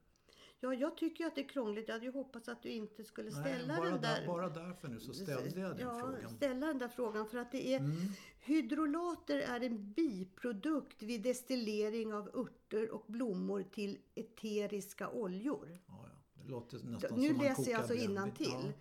Ja, 0.60 0.74
jag 0.74 0.96
tycker 0.96 1.26
att 1.26 1.34
det 1.34 1.40
är 1.40 1.48
krångligt. 1.48 1.88
Jag 1.88 1.94
hade 1.94 2.06
ju 2.06 2.12
hoppats 2.12 2.48
att 2.48 2.62
du 2.62 2.70
inte 2.70 3.04
skulle 3.04 3.30
ställa 3.30 3.80
Nej, 3.80 3.90
den 3.90 4.00
där... 4.00 4.26
bara 4.26 4.48
därför 4.48 4.88
nu 4.88 5.00
så 5.00 5.12
ställde 5.12 5.60
jag 5.60 5.76
den 5.76 5.78
ja, 5.78 6.00
frågan. 6.00 6.30
ställa 6.30 6.66
den 6.66 6.78
där 6.78 6.88
frågan. 6.88 7.26
För 7.26 7.38
att 7.38 7.52
det 7.52 7.74
är... 7.74 7.78
Mm. 7.78 7.96
Hydrolater 8.38 9.38
är 9.38 9.60
en 9.60 9.92
biprodukt 9.92 11.02
vid 11.02 11.22
destillering 11.22 12.14
av 12.14 12.30
örter 12.34 12.90
och 12.90 13.04
blommor 13.06 13.62
till 13.62 13.98
eteriska 14.14 15.10
oljor. 15.10 15.78
Ja, 15.86 16.08
ja. 16.08 16.42
Det 16.42 16.50
låter 16.50 16.78
nästan 16.78 17.20
Nu 17.20 17.28
som 17.28 17.42
läser 17.42 17.70
jag 17.70 17.78
alltså 17.78 17.94
innantill. 17.94 18.72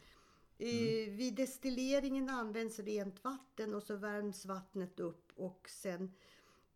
Ja. 0.58 0.66
Eh, 0.66 1.12
Vid 1.12 1.36
destilleringen 1.36 2.30
används 2.30 2.80
rent 2.80 3.24
vatten 3.24 3.74
och 3.74 3.84
så 3.84 3.96
värms 3.96 4.46
vattnet 4.46 5.00
upp 5.00 5.32
och 5.36 5.70
sen 5.70 6.12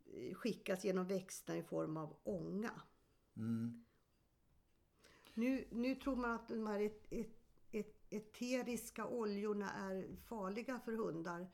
eh, 0.05 0.33
skickas 0.33 0.85
genom 0.85 1.07
växterna 1.07 1.59
i 1.59 1.63
form 1.63 1.97
av 1.97 2.15
ånga. 2.23 2.81
Mm. 3.37 3.83
Nu, 5.33 5.67
nu 5.71 5.95
tror 5.95 6.15
man 6.15 6.31
att 6.31 6.47
de 6.47 6.67
här 6.67 6.79
et, 6.79 7.07
et, 7.09 7.29
et, 7.71 7.95
eteriska 8.09 9.07
oljorna 9.07 9.71
är 9.73 10.15
farliga 10.15 10.79
för 10.79 10.91
hundar. 10.93 11.47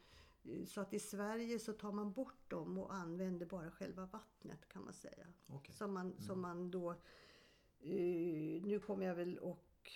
Eh, 0.44 0.66
Så 0.66 0.82
att 0.82 0.94
i 0.94 1.00
Sverige 1.00 1.60
så 1.60 1.74
tar 1.74 1.92
man 1.92 2.14
bort 2.14 2.50
dem 2.50 2.78
och 2.78 2.94
använder 2.94 3.46
bara 3.46 3.72
själva 3.72 4.06
vattnet 4.06 4.68
kan 4.70 4.84
man 4.84 4.94
säga. 4.94 5.28
Okej. 5.50 5.76
Som, 5.76 5.94
man, 5.94 6.20
som 6.20 6.42
man 6.42 6.72
då... 6.72 6.92
eh, 7.80 8.62
nu 8.64 8.80
kommer 8.86 9.06
jag 9.06 9.16
väl 9.16 9.38
och... 9.38 9.92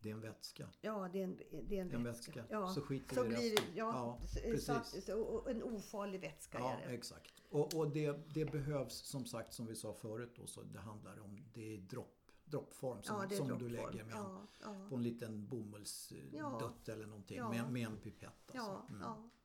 Det 0.00 0.10
är 0.10 0.14
en 0.14 0.20
vätska. 0.20 0.68
Ja, 0.80 1.08
det 1.12 1.20
är 1.20 1.24
en, 1.24 1.36
det 1.68 1.76
är 1.78 1.82
en, 1.82 1.90
En 1.90 2.04
vätska. 2.04 2.32
vätska. 2.40 2.54
Ja, 2.54 2.68
Så 2.68 2.80
skiter 2.82 3.14
så 3.14 3.22
vi 3.22 3.28
blir 3.28 3.50
resten. 3.50 3.64
ja, 3.74 4.18
Ja, 4.22 4.26
så- 4.28 4.40
precis. 4.40 5.04
Så, 5.06 5.20
och 5.22 5.50
en 5.50 5.62
ofarlig 5.62 6.20
vätska 6.20 6.58
Ja, 6.58 6.72
är 6.72 6.88
det. 6.88 6.94
exakt. 6.94 7.42
Och, 7.50 7.74
och 7.74 7.90
det, 7.90 8.34
det 8.34 8.44
behövs 8.44 8.94
som 8.94 9.24
sagt 9.24 9.52
som 9.54 9.66
vi 9.66 9.74
sa 9.74 9.92
förut 9.94 10.32
då, 10.36 10.46
så 10.46 10.62
det 10.62 10.78
handlar 10.80 11.20
om 11.20 11.44
det 11.54 11.74
är 11.74 11.78
dropp, 11.78 12.14
droppform 12.44 13.02
som, 13.02 13.16
Ja, 13.30 13.36
som 13.36 13.46
du 13.48 13.54
droppform. 13.68 13.72
lägger 13.92 14.04
med 14.04 14.14
en, 14.14 14.20
Ja, 14.22 14.46
ja. 14.62 14.86
på 14.88 14.96
en 14.96 15.02
liten 15.02 15.46
bomullsdutt 15.48 16.32
Ja. 16.32 16.72
eller 16.86 17.06
någonting 17.06 17.42
med, 17.50 17.72
med 17.72 17.86
en 17.86 17.96
pipett. 17.96 18.50
Alltså. 18.54 18.82
Mm. 18.90 19.02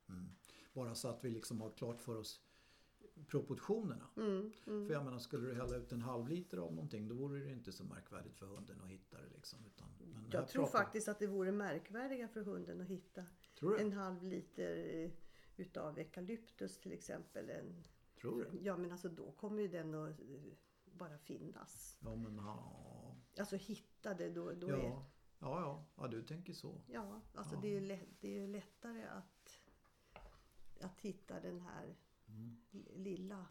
Mm. 0.08 0.30
Bara 0.74 0.94
så 0.94 1.08
att 1.08 1.24
vi 1.24 1.30
liksom 1.30 1.60
har 1.60 1.70
klart 1.70 2.00
för 2.00 2.16
oss 2.16 2.40
proportionerna. 3.26 4.06
Mm, 4.16 4.52
mm. 4.66 4.86
För 4.86 4.94
jag 4.94 5.04
menar, 5.04 5.18
skulle 5.18 5.46
du 5.48 5.54
hälla 5.54 5.76
ut 5.76 5.92
en 5.92 6.02
halv 6.02 6.28
liter 6.28 6.58
av 6.58 6.72
någonting 6.74 7.08
då 7.08 7.14
vore 7.14 7.38
det 7.40 7.50
inte 7.52 7.72
så 7.72 7.84
märkvärdigt 7.84 8.36
för 8.36 8.46
hunden 8.46 8.80
att 8.80 8.88
hitta 8.90 9.16
det. 9.22 9.28
Liksom, 9.34 9.58
utan, 9.66 9.88
Jag 10.32 10.48
tror 10.48 10.62
pratar- 10.64 10.78
faktiskt 10.78 11.08
att 11.08 11.18
det 11.18 11.26
vore 11.26 11.52
märkvärdiga 11.52 12.28
för 12.28 12.40
hunden 12.42 12.80
att 12.80 12.86
hitta 12.86 13.24
en 13.80 13.92
halv 13.92 14.22
liter 14.24 14.76
eh, 14.94 15.10
utav 15.56 15.98
eukalyptus 15.98 16.78
till 16.78 16.92
exempel. 16.92 17.50
En, 17.50 17.84
Tror 18.20 18.44
du? 18.52 18.58
ja 18.62 18.76
men 18.76 18.92
alltså 18.92 19.08
då 19.08 19.32
kommer 19.32 19.62
ju 19.62 19.68
den 19.68 19.94
att 19.94 20.20
eh, 20.20 20.52
bara 20.84 21.18
finnas. 21.18 21.96
Ja, 22.00 22.16
men 22.16 22.36
ja. 22.36 23.16
Alltså 23.38 23.56
hitta 23.56 24.14
det 24.14 24.28
då, 24.30 24.52
då 24.52 24.68
Ja. 24.70 24.76
är... 24.76 24.82
ja, 24.88 25.04
ja, 25.38 25.84
ja, 25.96 26.08
du 26.08 26.22
tänker 26.22 26.52
så. 26.52 26.80
Ja, 26.86 27.20
alltså 27.34 27.54
Ja. 27.54 27.60
Det, 27.60 27.66
är 27.68 27.72
ju 27.72 27.80
lätt, 27.80 28.08
det 28.20 28.38
är 28.38 28.48
lättare 28.48 29.02
att, 29.04 29.60
att 30.80 31.00
hitta 31.00 31.40
den 31.40 31.60
här 31.60 31.96
Mm. 32.28 32.56
lilla 32.94 33.46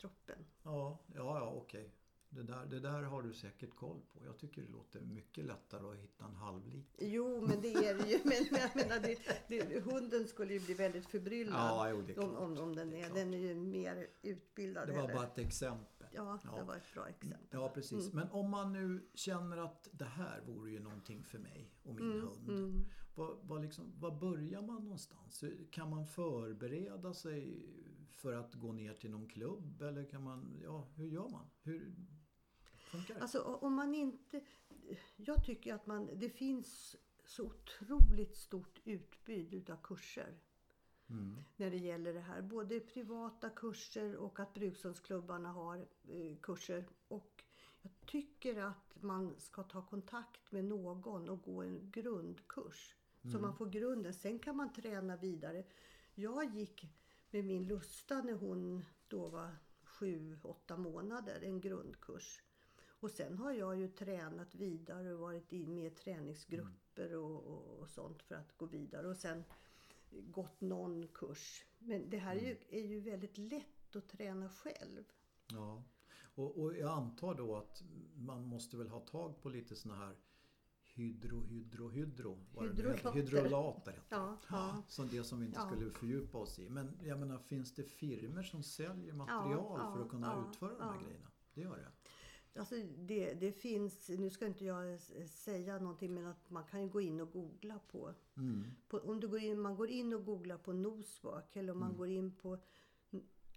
droppen. 0.00 0.38
Ja, 0.62 0.98
ja, 1.14 1.38
ja 1.38 1.50
okej. 1.56 1.94
Det 2.28 2.42
där, 2.42 2.66
det 2.66 2.80
där 2.80 3.02
har 3.02 3.22
du 3.22 3.32
säkert 3.34 3.74
koll 3.76 4.00
på. 4.12 4.24
Jag 4.24 4.38
tycker 4.38 4.62
det 4.62 4.68
låter 4.68 5.00
mycket 5.00 5.44
lättare 5.44 5.86
att 5.92 5.96
hitta 5.96 6.24
en 6.24 6.34
halv 6.34 6.68
liter. 6.68 7.06
Jo, 7.06 7.40
men 7.48 7.60
det 7.60 7.74
är 7.74 7.94
det 7.94 8.08
ju. 8.10 8.18
Men 8.24 8.46
men 8.50 8.60
jag 8.60 8.76
menar, 8.76 9.00
det, 9.00 9.18
det, 9.48 9.80
hunden 9.80 10.28
skulle 10.28 10.52
ju 10.52 10.60
bli 10.60 10.74
väldigt 10.74 11.06
förbryllad 11.06 11.54
Ja, 11.54 11.90
jo, 11.90 12.22
om, 12.22 12.36
om, 12.36 12.58
om 12.58 12.76
den, 12.76 12.92
är 12.92 13.10
är, 13.10 13.14
den 13.14 13.34
är 13.34 13.38
ju 13.38 13.54
mer 13.54 14.06
utbildad. 14.22 14.88
Det 14.88 14.92
var 14.92 15.04
eller- 15.04 15.14
bara 15.14 15.26
ett 15.26 15.38
exempel. 15.38 15.93
Ja, 16.14 16.38
Ja. 16.44 16.56
det 16.56 16.62
var 16.62 16.76
ett 16.76 16.94
bra 16.94 17.08
exempel. 17.08 17.48
Ja, 17.50 17.68
precis. 17.74 18.12
Mm. 18.12 18.16
Men 18.16 18.30
om 18.30 18.50
man 18.50 18.72
nu 18.72 19.10
känner 19.14 19.56
att 19.56 19.88
det 19.92 20.04
här 20.04 20.40
vore 20.40 20.70
ju 20.70 20.80
någonting 20.80 21.24
för 21.24 21.38
mig 21.38 21.72
och 21.82 21.94
min 21.94 22.20
hund. 22.20 22.48
Mm. 22.48 22.84
Vad, 23.14 23.38
vad, 23.42 23.62
liksom, 23.62 23.92
vad 24.00 24.18
börjar 24.18 24.62
man 24.62 24.82
någonstans? 24.82 25.44
Kan 25.70 25.90
man 25.90 26.06
förbereda 26.06 27.14
sig 27.14 27.66
för 28.10 28.32
att 28.32 28.54
gå 28.54 28.72
ner 28.72 28.94
till 28.94 29.10
någon 29.10 29.28
klubb? 29.28 29.82
Eller 29.82 30.04
kan 30.04 30.22
man, 30.22 30.60
ja, 30.62 30.88
hur 30.96 31.06
gör 31.06 31.28
man? 31.28 31.46
Hur 31.62 31.94
funkar 32.90 33.14
det? 33.14 33.20
Alltså 33.20 33.42
om 33.42 33.74
man 33.74 33.94
inte... 33.94 34.40
Jag 35.16 35.44
tycker 35.44 35.74
att 35.74 35.86
man, 35.86 36.10
det 36.14 36.30
finns 36.30 36.96
så 37.26 37.44
otroligt 37.44 38.36
stort 38.36 38.80
utbud 38.84 39.54
utav 39.54 39.76
kurser. 39.82 40.38
Mm. 41.10 41.44
När 41.56 41.70
det 41.70 41.76
gäller 41.76 42.14
det 42.14 42.20
här. 42.20 42.42
Både 42.42 42.80
privata 42.80 43.50
kurser 43.50 44.16
och 44.16 44.40
att 44.40 44.54
brukshundsklubbarna 44.54 45.52
har 45.52 45.76
eh, 46.08 46.36
kurser. 46.42 46.86
Och 47.08 47.44
jag 47.82 47.92
tycker 48.06 48.56
att 48.62 49.02
man 49.02 49.34
ska 49.38 49.62
ta 49.62 49.86
kontakt 49.86 50.52
med 50.52 50.64
någon 50.64 51.28
och 51.28 51.42
gå 51.42 51.62
en 51.62 51.90
grundkurs. 51.90 52.96
Så 53.32 53.38
man 53.38 53.56
får 53.56 53.66
grunden. 53.66 54.14
Sen 54.14 54.38
kan 54.38 54.56
man 54.56 54.72
träna 54.72 55.16
vidare. 55.16 55.64
Jag 56.14 56.54
gick 56.54 56.86
med 57.30 57.44
min 57.44 57.64
Lusta 57.66 58.22
när 58.22 58.32
hon 58.32 58.84
då 59.08 59.28
var 59.28 59.56
sju, 59.82 60.38
åtta 60.42 60.76
månader, 60.76 61.40
en 61.42 61.60
grundkurs. 61.60 62.42
Och 62.86 63.10
sen 63.10 63.38
har 63.38 63.52
jag 63.52 63.78
ju 63.78 63.88
tränat 63.88 64.54
vidare 64.54 65.12
och 65.12 65.20
varit 65.20 65.52
in 65.52 65.74
med 65.74 65.86
i 65.86 65.90
träningsgrupper 65.90 67.16
och, 67.16 67.44
och, 67.46 67.78
och 67.80 67.88
sånt 67.88 68.22
för 68.22 68.34
att 68.34 68.56
gå 68.56 68.66
vidare. 68.66 69.08
Och 69.08 69.16
sen 69.16 69.44
gått 70.22 70.60
någon 70.60 71.08
kurs. 71.08 71.64
Men 71.78 72.10
det 72.10 72.18
här 72.18 72.36
är 72.36 72.40
ju, 72.40 72.56
är 72.68 72.86
ju 72.86 73.00
väldigt 73.00 73.38
lätt 73.38 73.96
att 73.96 74.08
träna 74.08 74.48
själv. 74.48 75.04
Ja. 75.52 75.82
Och, 76.34 76.58
och 76.58 76.76
jag 76.76 76.90
antar 76.90 77.34
då 77.34 77.56
att 77.56 77.82
man 78.16 78.44
måste 78.44 78.76
väl 78.76 78.88
ha 78.88 79.00
tag 79.00 79.42
på 79.42 79.48
lite 79.48 79.76
såna 79.76 79.96
här 79.96 80.16
hydro, 80.94 81.44
hydro, 81.44 81.88
hydro. 81.88 82.38
Hydrolater. 82.60 83.12
Hydrolater 83.12 83.92
heter. 83.92 84.16
Ja, 84.16 84.38
ja. 84.50 84.82
Som 84.88 85.08
det 85.08 85.24
som 85.24 85.40
vi 85.40 85.46
inte 85.46 85.60
Ja. 85.60 85.66
skulle 85.66 85.90
fördjupa 85.90 86.38
oss 86.38 86.58
i. 86.58 86.68
Men 86.68 86.98
jag 87.02 87.18
menar, 87.18 87.38
finns 87.38 87.74
det 87.74 87.82
firmer 87.82 88.42
som 88.42 88.62
säljer 88.62 89.12
material 89.12 89.80
ja, 89.80 89.92
för 89.94 90.02
att 90.02 90.08
kunna 90.10 90.46
utföra 90.48 90.78
de 90.78 90.88
här 90.88 91.02
grejerna? 91.02 91.30
Det 91.54 91.60
gör 91.60 91.76
det? 91.76 91.92
Alltså 92.56 92.74
det, 92.98 93.34
det 93.34 93.52
finns, 93.52 94.08
nu 94.08 94.30
ska 94.30 94.46
inte 94.46 94.64
jag 94.64 95.00
säga 95.28 95.78
någonting 95.78 96.14
men 96.14 96.26
att 96.26 96.50
man 96.50 96.64
kan 96.64 96.82
ju 96.82 96.88
gå 96.88 97.00
in 97.00 97.20
och 97.20 97.32
googla 97.32 97.78
på, 97.90 98.14
Mm. 98.36 98.64
på 98.88 98.98
om 98.98 99.20
du 99.20 99.28
går 99.28 99.40
in, 99.40 99.60
man 99.60 99.76
går 99.76 99.88
in 99.88 100.12
och 100.14 100.24
googlar 100.24 100.58
på 100.58 100.72
Noswork 100.72 101.56
eller 101.56 101.72
om 101.72 101.78
man 101.78 101.96
går 101.96 102.08
in 102.08 102.34
på 102.34 102.58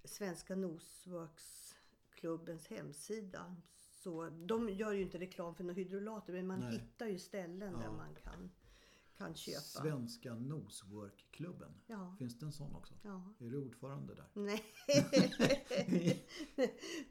Svenska 0.04 0.56
Nosworksklubbens 0.56 2.68
hemsida. 2.68 3.56
Så, 3.76 4.30
de 4.30 4.70
gör 4.70 4.92
ju 4.92 5.02
inte 5.02 5.18
reklam 5.20 5.56
för 5.56 5.64
några 5.64 5.76
hydrolater 5.76 6.34
men 6.34 6.48
man 6.48 6.60
Nej. 6.60 6.72
hittar 6.72 7.08
ju 7.08 7.20
ställen 7.20 7.74
där 7.74 7.84
Ja. 7.84 7.92
man 7.92 8.16
kan, 8.16 8.52
kan 9.18 9.36
köpa. 9.36 9.60
Svenska 9.62 10.36
Nosework-klubben. 10.36 11.72
Ja. 11.88 12.16
Finns 12.20 12.40
det 12.40 12.46
en 12.46 12.52
sån 12.52 12.76
också? 12.76 12.94
Ja. 13.04 13.34
Är 13.40 13.50
du 13.50 13.58
ordförande 13.58 14.16
där? 14.16 14.28
Nej. 14.34 14.64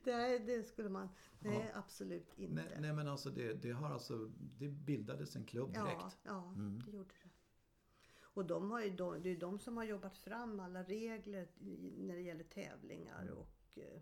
nej, 0.05 0.39
det 0.41 0.63
skulle 0.63 0.89
man... 0.89 1.09
Nej, 1.41 1.71
absolut 1.75 2.39
inte. 2.39 2.55
Nej, 2.55 2.77
nej 2.81 2.93
men 2.93 3.09
alltså 3.09 3.31
det, 3.31 3.55
det 3.55 3.71
har 3.71 3.91
alltså, 3.91 4.31
det 4.59 4.69
bildades 4.69 5.37
en 5.37 5.45
klubb 5.45 5.71
Ja, 5.75 5.85
direkt. 5.85 6.19
ja 6.23 6.53
Mm. 6.53 6.83
det 6.87 6.91
gjorde 6.91 7.15
det. 7.25 7.31
Och 8.23 8.45
de 8.47 8.71
har 8.71 8.81
ju, 8.85 8.91
de, 8.97 9.23
det 9.23 9.31
är 9.31 9.37
de 9.41 9.59
som 9.59 9.77
har 9.77 9.85
jobbat 9.85 10.17
fram 10.19 10.61
alla 10.61 10.83
regler 10.83 11.49
när 11.99 12.15
det 12.15 12.23
gäller 12.23 12.45
tävlingar 12.45 13.23
Mm. 13.23 13.35
och 13.39 13.79
eh, 13.79 14.01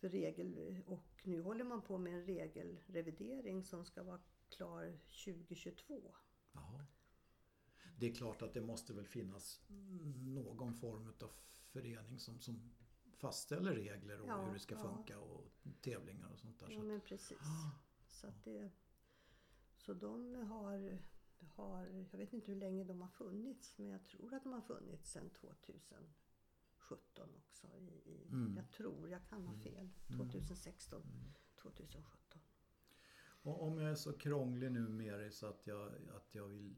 för 0.00 0.08
regel 0.08 0.82
och 0.86 1.20
nu 1.22 1.42
håller 1.42 1.64
man 1.64 1.82
på 1.82 1.98
med 1.98 2.14
en 2.14 2.24
regelrevidering 2.26 3.64
som 3.64 3.84
ska 3.84 4.02
vara 4.02 4.20
klar 4.50 4.98
2022. 5.24 6.14
Jaha. 6.52 6.86
Det 7.98 8.06
är 8.10 8.14
klart 8.14 8.42
att 8.42 8.54
det 8.54 8.60
måste 8.60 8.92
väl 8.92 9.06
finnas 9.06 9.60
någon 10.16 10.74
form 10.74 11.12
av 11.20 11.30
förening 11.66 12.18
som, 12.18 12.40
som 12.40 12.70
fastställer 13.16 13.74
regler 13.74 14.20
och 14.20 14.28
Ja, 14.28 14.44
hur 14.46 14.52
det 14.52 14.58
ska 14.58 14.74
ja. 14.74 14.80
funka 14.80 15.18
och 15.18 15.52
tävlingar 15.80 16.28
och 16.32 16.38
sånt 16.38 16.58
där. 16.60 16.70
Ja, 16.70 16.82
men 16.82 17.00
precis. 17.00 17.38
Ah, 17.40 17.70
Så, 18.08 18.26
att 18.26 18.44
det, 18.44 18.70
så 19.76 19.94
de 19.94 20.34
har, 20.34 20.98
har, 21.54 21.86
jag 22.10 22.18
vet 22.18 22.32
inte 22.32 22.52
hur 22.52 22.58
länge 22.58 22.84
de 22.84 23.00
har 23.00 23.08
funnits, 23.08 23.78
men 23.78 23.88
jag 23.88 24.04
tror 24.04 24.34
att 24.34 24.42
de 24.42 24.52
har 24.52 24.60
funnits 24.60 25.10
sedan 25.12 25.30
2017 25.30 26.14
också. 27.34 27.66
I, 27.76 28.10
i, 28.10 28.28
Mm. 28.32 28.56
Jag 28.56 28.70
tror, 28.70 29.08
jag 29.10 29.26
kan 29.28 29.46
ha 29.46 29.54
fel. 29.56 29.90
2016, 30.16 31.02
2017. 31.62 32.40
och 33.42 33.62
om 33.62 33.78
jag 33.78 33.90
är 33.90 33.94
så 33.94 34.12
krånglig 34.12 34.72
nu 34.72 34.88
med 34.88 35.20
det 35.20 35.30
så 35.30 35.46
att 35.46 35.66
jag, 35.66 35.92
att 36.16 36.34
jag 36.34 36.48
vill 36.48 36.76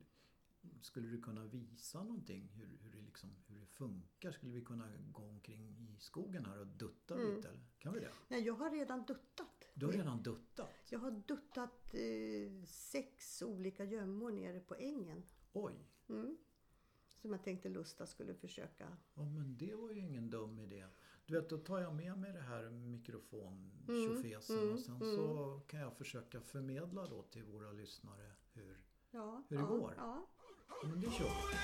skulle 0.81 1.09
du 1.09 1.23
kunna 1.23 1.45
visa 1.45 2.03
någonting 2.03 2.49
hur, 2.55 2.79
hur, 2.83 2.91
det 2.91 3.01
liksom, 3.01 3.37
hur 3.47 3.61
det 3.61 3.67
funkar? 3.67 4.33
Skulle 4.33 4.53
vi 4.53 4.65
kunna 4.65 4.89
gå 5.13 5.23
omkring 5.23 5.69
i 5.69 5.97
skogen 6.01 6.45
här 6.45 6.59
och 6.59 6.67
dutta 6.67 7.15
Mm. 7.15 7.37
lite? 7.37 7.49
Eller? 7.49 7.61
Kan 7.79 7.95
vi 7.95 8.01
det? 8.01 8.13
Nej, 8.29 8.43
jag 8.43 8.55
har 8.55 8.71
redan 8.71 9.05
duttat. 9.05 9.71
Du 9.75 9.87
har 9.87 9.93
redan 9.93 10.23
duttat? 10.23 10.71
Jag 10.91 10.99
har 10.99 11.11
duttat 11.11 11.95
eh, 11.95 12.65
sex 12.67 13.43
olika 13.43 13.85
gömmor 13.85 14.33
nere 14.33 14.61
på 14.61 14.75
ängen. 14.75 15.23
Oj! 15.53 15.89
Mm. 16.09 16.39
Som 17.21 17.33
jag 17.33 17.45
tänkte 17.45 17.69
Lusta 17.69 18.07
skulle 18.07 18.35
försöka. 18.35 18.97
Ja 19.15 19.25
men 19.25 19.57
det 19.57 19.75
var 19.75 19.91
ju 19.91 19.99
ingen 19.99 20.31
dum 20.31 20.59
idé. 20.59 20.87
Du 21.27 21.35
vet, 21.35 21.51
då 21.51 21.59
tar 21.59 21.79
jag 21.79 21.95
med 21.95 22.19
mig 22.19 22.33
det 22.33 22.41
här 22.41 22.71
mikrofon 22.71 23.71
Mm, 23.89 24.05
mm, 24.05 24.73
och 24.73 24.81
sen 24.81 25.01
så 25.01 25.61
kan 25.67 25.81
jag 25.81 25.97
försöka 25.97 26.41
förmedla 26.41 27.07
då 27.07 27.23
till 27.23 27.45
våra 27.45 27.73
lyssnare 27.73 28.33
hur... 28.53 28.85
Ja, 29.11 29.43
Hur 29.49 29.57
det 29.57 29.63
ja, 29.63 29.69
går. 29.69 29.95
Ja. 29.97 30.27
Men 30.83 31.01
det 31.01 31.11
kör 31.11 31.25
vi. 31.25 31.61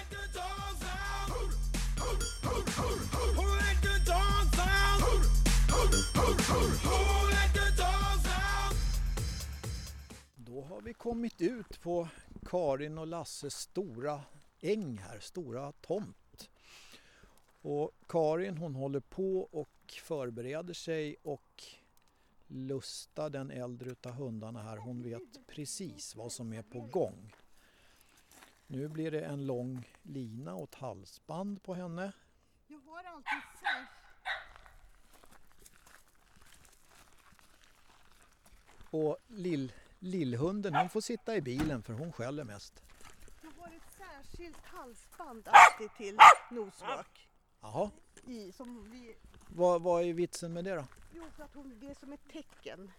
Då 10.36 10.62
har 10.62 10.80
vi 10.80 10.94
kommit 10.94 11.40
ut 11.40 11.80
på 11.80 12.08
Karin 12.46 12.98
och 12.98 13.06
Lasses 13.06 13.54
stora 13.54 14.20
äng 14.60 14.98
här, 14.98 15.20
stora 15.20 15.72
tomt. 15.72 16.50
Och 17.60 17.90
Karin 18.08 18.56
hon 18.56 18.74
håller 18.74 19.00
på 19.00 19.40
och 19.40 19.92
förbereder 20.02 20.74
sig 20.74 21.16
och 21.22 21.62
Lusta, 22.46 23.28
den 23.28 23.50
äldre 23.50 23.90
utav 23.90 24.12
hundarna 24.12 24.62
här, 24.62 24.76
hon 24.76 25.02
vet 25.02 25.46
precis 25.46 26.16
vad 26.16 26.32
som 26.32 26.52
är 26.52 26.62
på 26.62 26.80
gång. 26.80 27.32
Nu 28.66 28.88
blir 28.88 29.10
det 29.10 29.20
en 29.20 29.46
lång 29.46 29.88
lina 30.02 30.54
och 30.54 30.68
ett 30.68 30.74
halsband 30.74 31.62
på 31.62 31.74
henne. 31.74 32.12
Jag 32.66 32.78
har 32.78 33.04
alltid 33.04 33.42
sär... 33.60 33.86
Och 38.90 39.18
lill, 39.26 39.72
lillhunden 39.98 40.74
hon 40.74 40.88
får 40.88 41.00
sitta 41.00 41.36
i 41.36 41.40
bilen 41.40 41.82
för 41.82 41.92
hon 41.92 42.12
skäller 42.12 42.44
mest. 42.44 42.82
Jag 43.42 43.50
har 43.50 43.68
ett 43.68 43.92
särskilt 43.98 44.64
halsband 44.64 45.48
alltid 45.48 45.96
till 45.96 46.18
noswork. 46.50 47.28
Jaha, 47.60 47.90
I, 48.26 48.52
som 48.52 48.90
vi, 48.90 49.16
vad, 49.48 49.82
vad 49.82 50.04
är 50.04 50.12
vitsen 50.12 50.52
med 50.52 50.64
det 50.64 50.74
då? 50.74 50.84
jo, 51.12 51.24
för 51.36 51.44
att 51.44 51.54
hon, 51.54 51.78
det 51.80 51.90
är 51.90 51.94
som 51.94 52.12
ett 52.12 52.28
tecken. 52.32 52.92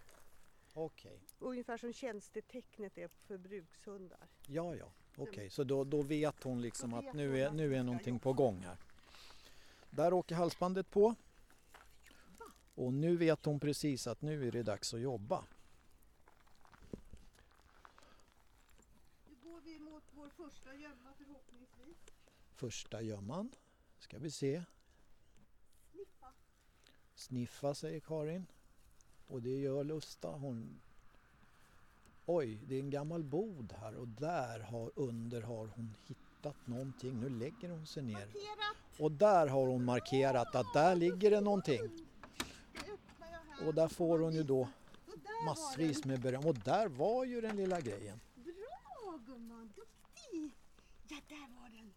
Okej. 0.74 1.20
Ungefär 1.38 1.76
som 1.76 1.92
tjänstetecknet 1.92 2.98
är 2.98 3.08
för 3.08 3.38
brukshundar. 3.38 4.28
Ja, 4.46 4.74
ja. 4.74 4.92
Okej, 5.20 5.50
så 5.50 5.64
då, 5.64 5.84
då 5.84 6.02
vet 6.02 6.42
hon 6.42 6.62
liksom 6.62 6.94
att 6.94 7.14
nu 7.14 7.42
är, 7.42 7.50
nu 7.50 7.76
är 7.76 7.82
någonting 7.82 8.18
på 8.18 8.32
gång 8.32 8.60
här. 8.60 8.76
Där 9.90 10.12
åker 10.12 10.34
halsbandet 10.34 10.90
på. 10.90 11.14
Och 12.74 12.92
nu 12.92 13.16
vet 13.16 13.44
hon 13.44 13.60
precis 13.60 14.06
att 14.06 14.22
nu 14.22 14.48
är 14.48 14.52
det 14.52 14.62
dags 14.62 14.94
att 14.94 15.00
jobba. 15.00 15.44
Nu 19.28 19.34
går 19.42 19.60
vi 19.60 19.78
mot 19.78 20.04
vår 20.10 20.28
första 20.28 20.74
gömma 20.74 21.12
förhoppningsvis. 21.18 21.96
Första 22.54 23.02
gömman. 23.02 23.50
Ska 23.98 24.18
vi 24.18 24.30
se. 24.30 24.62
Sniffa. 25.92 26.32
Sniffa 27.14 27.74
säger 27.74 28.00
Karin. 28.00 28.46
Och 29.26 29.42
det 29.42 29.58
gör 29.58 29.84
Lusta. 29.84 30.28
Hon... 30.28 30.80
Oj, 32.30 32.58
det 32.66 32.74
är 32.74 32.80
en 32.80 32.90
gammal 32.90 33.22
bod 33.22 33.74
här 33.80 33.96
och 33.96 34.08
där 34.08 34.60
har, 34.60 34.92
under 34.94 35.42
har 35.42 35.66
hon 35.66 35.94
hittat 36.06 36.66
någonting. 36.66 37.20
Nu 37.20 37.28
lägger 37.28 37.68
hon 37.70 37.86
sig 37.86 38.02
ner. 38.02 38.14
Markerat. 38.14 39.00
Och 39.00 39.12
där 39.12 39.46
har 39.46 39.66
hon 39.66 39.84
markerat 39.84 40.54
att 40.54 40.72
där 40.74 40.94
ligger 40.94 41.30
det 41.30 41.40
någonting. 41.40 41.80
Och 43.66 43.74
där 43.74 43.88
får 43.88 44.18
hon 44.18 44.34
ju 44.34 44.42
då 44.42 44.68
massvis 45.44 46.04
med 46.04 46.20
beröm. 46.20 46.46
Och 46.46 46.54
där 46.54 46.88
var 46.88 47.24
ju 47.24 47.40
den 47.40 47.56
lilla 47.56 47.80
grejen. 47.80 48.20
Bra 48.34 49.18
gumman, 49.26 49.72
duktig! 49.76 50.56
Ja, 51.08 51.16
där 51.28 51.60
var 51.60 51.68
den. 51.68 51.94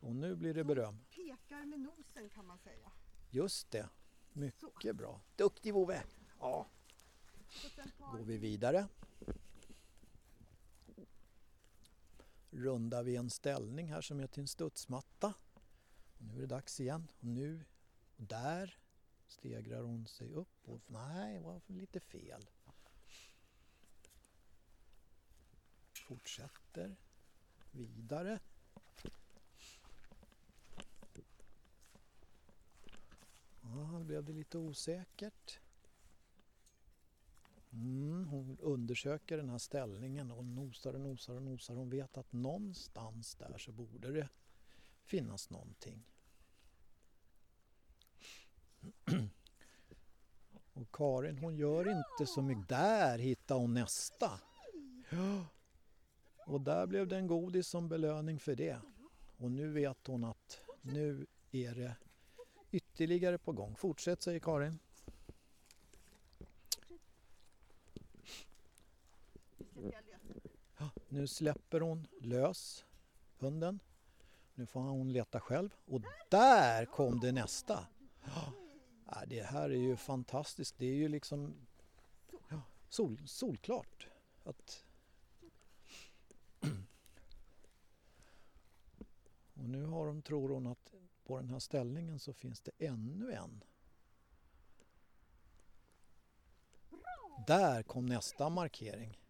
Och 0.00 0.16
nu 0.16 0.36
blir 0.36 0.54
det 0.54 0.64
beröm. 0.64 0.98
Pekar 1.10 1.64
med 1.64 1.80
nosen 1.80 2.28
kan 2.34 2.46
man 2.46 2.58
säga. 2.58 2.90
Just 3.30 3.70
det. 3.70 3.88
Mycket 4.32 4.96
bra. 4.96 5.20
Duktig 5.36 5.74
Vove! 5.74 6.02
Ja, 6.40 6.66
går 7.98 8.24
vi 8.24 8.36
vidare. 8.36 8.88
rundar 12.52 13.02
vi 13.02 13.16
en 13.16 13.30
ställning 13.30 13.92
här 13.92 14.00
som 14.00 14.20
gör 14.20 14.26
till 14.26 14.40
en 14.40 14.48
studsmatta. 14.48 15.34
Och 16.18 16.22
nu 16.22 16.36
är 16.36 16.40
det 16.40 16.46
dags 16.46 16.80
igen 16.80 17.08
och 17.18 17.24
nu 17.24 17.64
och 18.16 18.24
där 18.24 18.78
stegrar 19.26 19.82
hon 19.82 20.06
sig 20.06 20.32
upp 20.32 20.68
och 20.68 20.80
nej, 20.86 21.40
var 21.40 21.60
lite 21.66 22.00
fel. 22.00 22.50
Fortsätter 25.92 26.96
vidare. 27.70 28.40
Ja, 33.62 33.90
då 33.92 34.04
blev 34.04 34.24
det 34.24 34.32
lite 34.32 34.58
osäkert. 34.58 35.60
Mm, 37.72 38.28
hon 38.28 38.58
undersöker 38.60 39.36
den 39.36 39.48
här 39.48 39.58
ställningen 39.58 40.30
och 40.30 40.44
nosar 40.44 40.94
och 40.94 41.00
nosar 41.00 41.34
och 41.34 41.42
nosar. 41.42 41.74
Hon 41.74 41.90
vet 41.90 42.16
att 42.16 42.32
någonstans 42.32 43.34
där 43.34 43.58
så 43.58 43.72
borde 43.72 44.12
det 44.12 44.28
finnas 45.04 45.50
någonting. 45.50 46.04
Och 50.74 50.92
Karin 50.92 51.38
hon 51.38 51.56
gör 51.56 51.88
inte 51.88 52.26
så 52.26 52.42
mycket. 52.42 52.68
Där 52.68 53.18
hittar 53.18 53.54
hon 53.54 53.74
nästa. 53.74 54.40
Och 56.46 56.60
där 56.60 56.86
blev 56.86 57.08
det 57.08 57.16
en 57.16 57.26
godis 57.26 57.66
som 57.66 57.88
belöning 57.88 58.38
för 58.38 58.56
det. 58.56 58.78
Och 59.36 59.50
nu 59.50 59.68
vet 59.68 60.06
hon 60.06 60.24
att 60.24 60.60
nu 60.82 61.26
är 61.50 61.74
det 61.74 61.96
ytterligare 62.70 63.38
på 63.38 63.52
gång. 63.52 63.76
Fortsätt 63.76 64.22
säger 64.22 64.40
Karin. 64.40 64.78
Ja, 70.78 70.90
nu 71.08 71.26
släpper 71.26 71.80
hon 71.80 72.06
lös 72.20 72.84
hunden. 73.38 73.80
Nu 74.54 74.66
får 74.66 74.80
hon 74.80 75.12
leta 75.12 75.40
själv. 75.40 75.74
Och 75.84 76.02
där 76.30 76.84
kom 76.84 77.20
det 77.20 77.32
nästa. 77.32 77.86
Ja, 79.06 79.22
det 79.26 79.42
här 79.42 79.70
är 79.70 79.74
ju 79.74 79.96
fantastiskt. 79.96 80.78
Det 80.78 80.86
är 80.86 80.94
ju 80.94 81.08
liksom 81.08 81.54
ja, 82.48 82.62
sol, 82.88 83.28
solklart. 83.28 84.08
Att... 84.44 84.84
Och 89.54 89.68
nu 89.68 89.84
har 89.84 90.06
de, 90.06 90.22
tror 90.22 90.48
hon 90.48 90.66
att 90.66 90.94
på 91.24 91.38
den 91.38 91.48
här 91.50 91.58
ställningen 91.58 92.18
så 92.18 92.32
finns 92.32 92.60
det 92.60 92.72
ännu 92.78 93.32
en. 93.32 93.64
Där 97.46 97.82
kom 97.82 98.06
nästa 98.06 98.48
markering. 98.48 99.21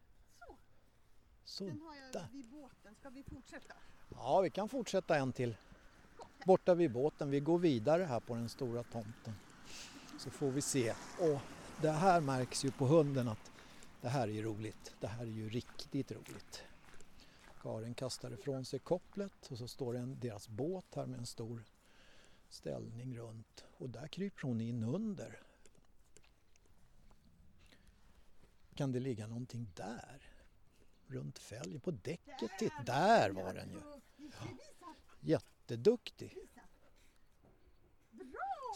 Så 1.45 1.65
Den 1.65 1.81
har 1.81 1.95
jag 1.95 2.27
vid 2.33 2.49
båten. 2.51 2.95
Ska 2.95 3.11
vi 3.11 3.23
fortsätta? 3.23 3.75
Ja, 4.09 4.41
vi 4.41 4.51
kan 4.51 4.69
fortsätta 4.69 5.17
en 5.17 5.33
till. 5.33 5.57
Borta 6.47 6.75
vid 6.75 6.93
båten. 6.93 7.31
Vi 7.31 7.41
går 7.41 7.59
vidare 7.59 8.03
här 8.03 8.21
på 8.21 8.35
den 8.35 8.49
stora 8.49 8.83
tomten. 8.83 9.35
Så 10.19 10.31
får 10.31 10.51
vi 10.51 10.61
se. 10.61 10.95
Och 11.19 11.41
det 11.83 11.91
här 11.91 12.21
märks 12.21 12.65
ju 12.65 12.71
på 12.71 12.87
hunden 12.87 13.29
att 13.29 13.51
det 14.01 14.09
här 14.09 14.29
är 14.29 14.33
ju 14.33 14.43
roligt. 14.43 14.95
Det 15.01 15.07
här 15.07 15.23
är 15.23 15.31
ju 15.31 15.49
riktigt 15.49 16.13
roligt. 16.13 16.63
Karin 17.63 17.95
kastar 17.95 18.31
ifrån 18.31 18.65
sig 18.65 18.79
kopplet 18.79 19.51
och 19.51 19.59
så 19.59 19.69
står 19.69 19.93
det 19.93 19.99
en, 19.99 20.19
deras 20.21 20.49
båt 20.49 20.95
här 20.95 21.07
med 21.07 21.19
en 21.19 21.27
stor 21.27 21.65
ställning 22.49 23.19
runt. 23.19 23.65
Och 23.79 23.91
där 23.91 24.09
kryper 24.09 24.43
hon 24.43 24.61
in 24.61 24.83
under. 24.83 25.41
Kan 28.75 28.93
det 28.93 29.01
ligga 29.01 29.27
någonting 29.27 29.71
där? 29.75 30.32
Runt 31.13 31.39
fälgen, 31.39 31.81
på 31.81 31.91
däcket? 31.91 32.59
Titt, 32.59 32.73
där 32.87 33.31
var 33.31 33.55
den 33.55 33.71
ju! 33.71 33.81
Jätteduktig! 35.21 36.39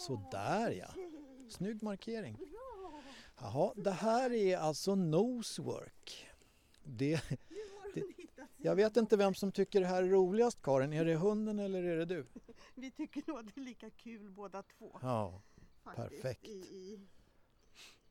Så 0.06 0.28
där 0.30 0.70
ja! 0.70 0.88
Snygg 1.48 1.82
markering. 1.82 2.38
Jaha, 3.40 3.72
det 3.76 3.90
här 3.90 4.32
är 4.32 4.56
alltså 4.56 4.94
nosework. 4.94 6.26
Det, 6.84 7.20
det, 7.94 8.04
jag 8.56 8.76
vet 8.76 8.96
inte 8.96 9.16
vem 9.16 9.34
som 9.34 9.52
tycker 9.52 9.80
det 9.80 9.86
här 9.86 10.02
är 10.02 10.08
roligast 10.08 10.62
Karin. 10.62 10.92
Är 10.92 11.04
det 11.04 11.16
hunden 11.16 11.58
eller 11.58 11.82
är 11.82 11.96
det 11.96 12.04
du? 12.04 12.26
Vi 12.74 12.90
tycker 12.90 13.22
nog 13.26 13.38
att 13.38 13.46
det 13.54 13.60
är 13.60 13.64
lika 13.64 13.90
kul 13.90 14.30
båda 14.30 14.62
två. 14.62 14.98
Ja, 15.02 15.42
faktiskt, 15.84 16.22
perfekt. 16.22 16.48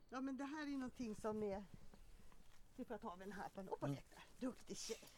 Ja 0.10 0.22
men 0.22 0.38
det 0.38 0.44
här 0.44 0.68
är 0.68 0.72
någonting 0.72 1.16
som 1.16 1.44
är... 1.44 1.64
Vi 2.76 2.86
får 2.86 2.98
ta 2.98 3.10
av 3.10 3.20
den 3.20 3.32
här 3.32 3.50
på 3.50 3.62
en 3.62 3.68
Mm. 3.68 3.92
mm. 3.92 4.04
Duktig 4.40 4.78
tjej. 4.78 5.10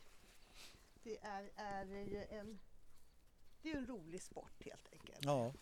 Det 1.03 1.17
är, 1.21 1.49
är 1.55 1.85
ju 1.85 2.23
en... 2.29 2.59
Det 3.61 3.71
är 3.71 3.77
en 3.77 3.85
rolig 3.85 4.21
sport 4.21 4.63
helt 4.65 4.93
enkelt. 4.93 5.19
ja, 5.21 5.53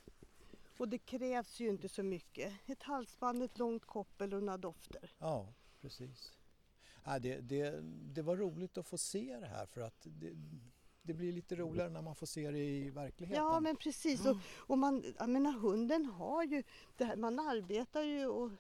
Och 0.78 0.90
det 0.90 0.98
krävs 0.98 1.60
ju 1.60 1.70
inte 1.70 1.90
så 1.90 2.04
mycket. 2.04 2.54
Ett 2.66 2.84
halsband, 2.84 3.44
ett 3.44 3.58
långt 3.58 3.86
koppel 3.86 4.34
och 4.34 4.44
några 4.44 4.58
dofter. 4.58 5.12
ja 5.18 5.54
precis. 5.82 6.34
Ja, 7.04 7.20
det, 7.20 7.40
det, 7.42 7.80
det 8.14 8.22
var 8.22 8.36
roligt 8.36 8.78
att 8.78 8.88
få 8.88 8.98
se 8.98 9.38
det 9.40 9.48
här 9.48 9.66
för 9.66 9.82
att 9.82 10.02
det, 10.04 10.34
det 11.02 11.14
blir 11.14 11.32
lite 11.32 11.56
roligare 11.56 11.90
när 11.90 12.02
man 12.02 12.16
får 12.16 12.26
se 12.26 12.52
det 12.52 12.60
i 12.60 12.90
verkligheten. 12.90 13.44
Ja 13.44 13.60
men 13.60 13.76
precis. 13.76 14.26
Och, 14.26 14.38
och 14.56 14.78
man, 14.78 15.04
jag 15.18 15.30
menar, 15.30 15.52
hunden 15.52 16.06
har 16.06 16.44
ju, 16.44 16.64
det 16.98 17.06
här, 17.06 17.16
man 17.16 17.40
arbetar 17.40 18.02
ju 18.02 18.26
och 18.28 18.52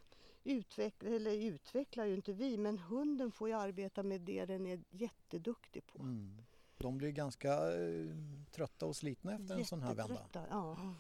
utvecklar, 0.45 1.12
eller 1.12 1.31
utvecklar 1.31 2.05
ju 2.05 2.15
inte 2.15 2.34
vi, 2.34 2.58
men 2.58 2.77
hunden 2.79 3.31
får 3.31 3.47
ju 3.47 3.53
arbeta 3.53 4.03
med 4.03 4.21
det 4.21 4.45
den 4.45 4.67
är 4.67 4.84
jätteduktig 4.89 5.86
på. 5.88 5.99
Mm. 5.99 6.38
De 6.77 6.97
blir 6.97 7.12
ganska 7.12 7.53
eh, 7.73 8.08
trötta 8.51 8.86
och 8.86 8.95
slitna 8.95 9.34
efter 9.36 9.55
en 9.55 9.65
sån 9.65 9.81
här 9.81 9.95
vända. 9.95 10.13
Jättetrötta, 10.13 10.45
Ja. 10.49 10.95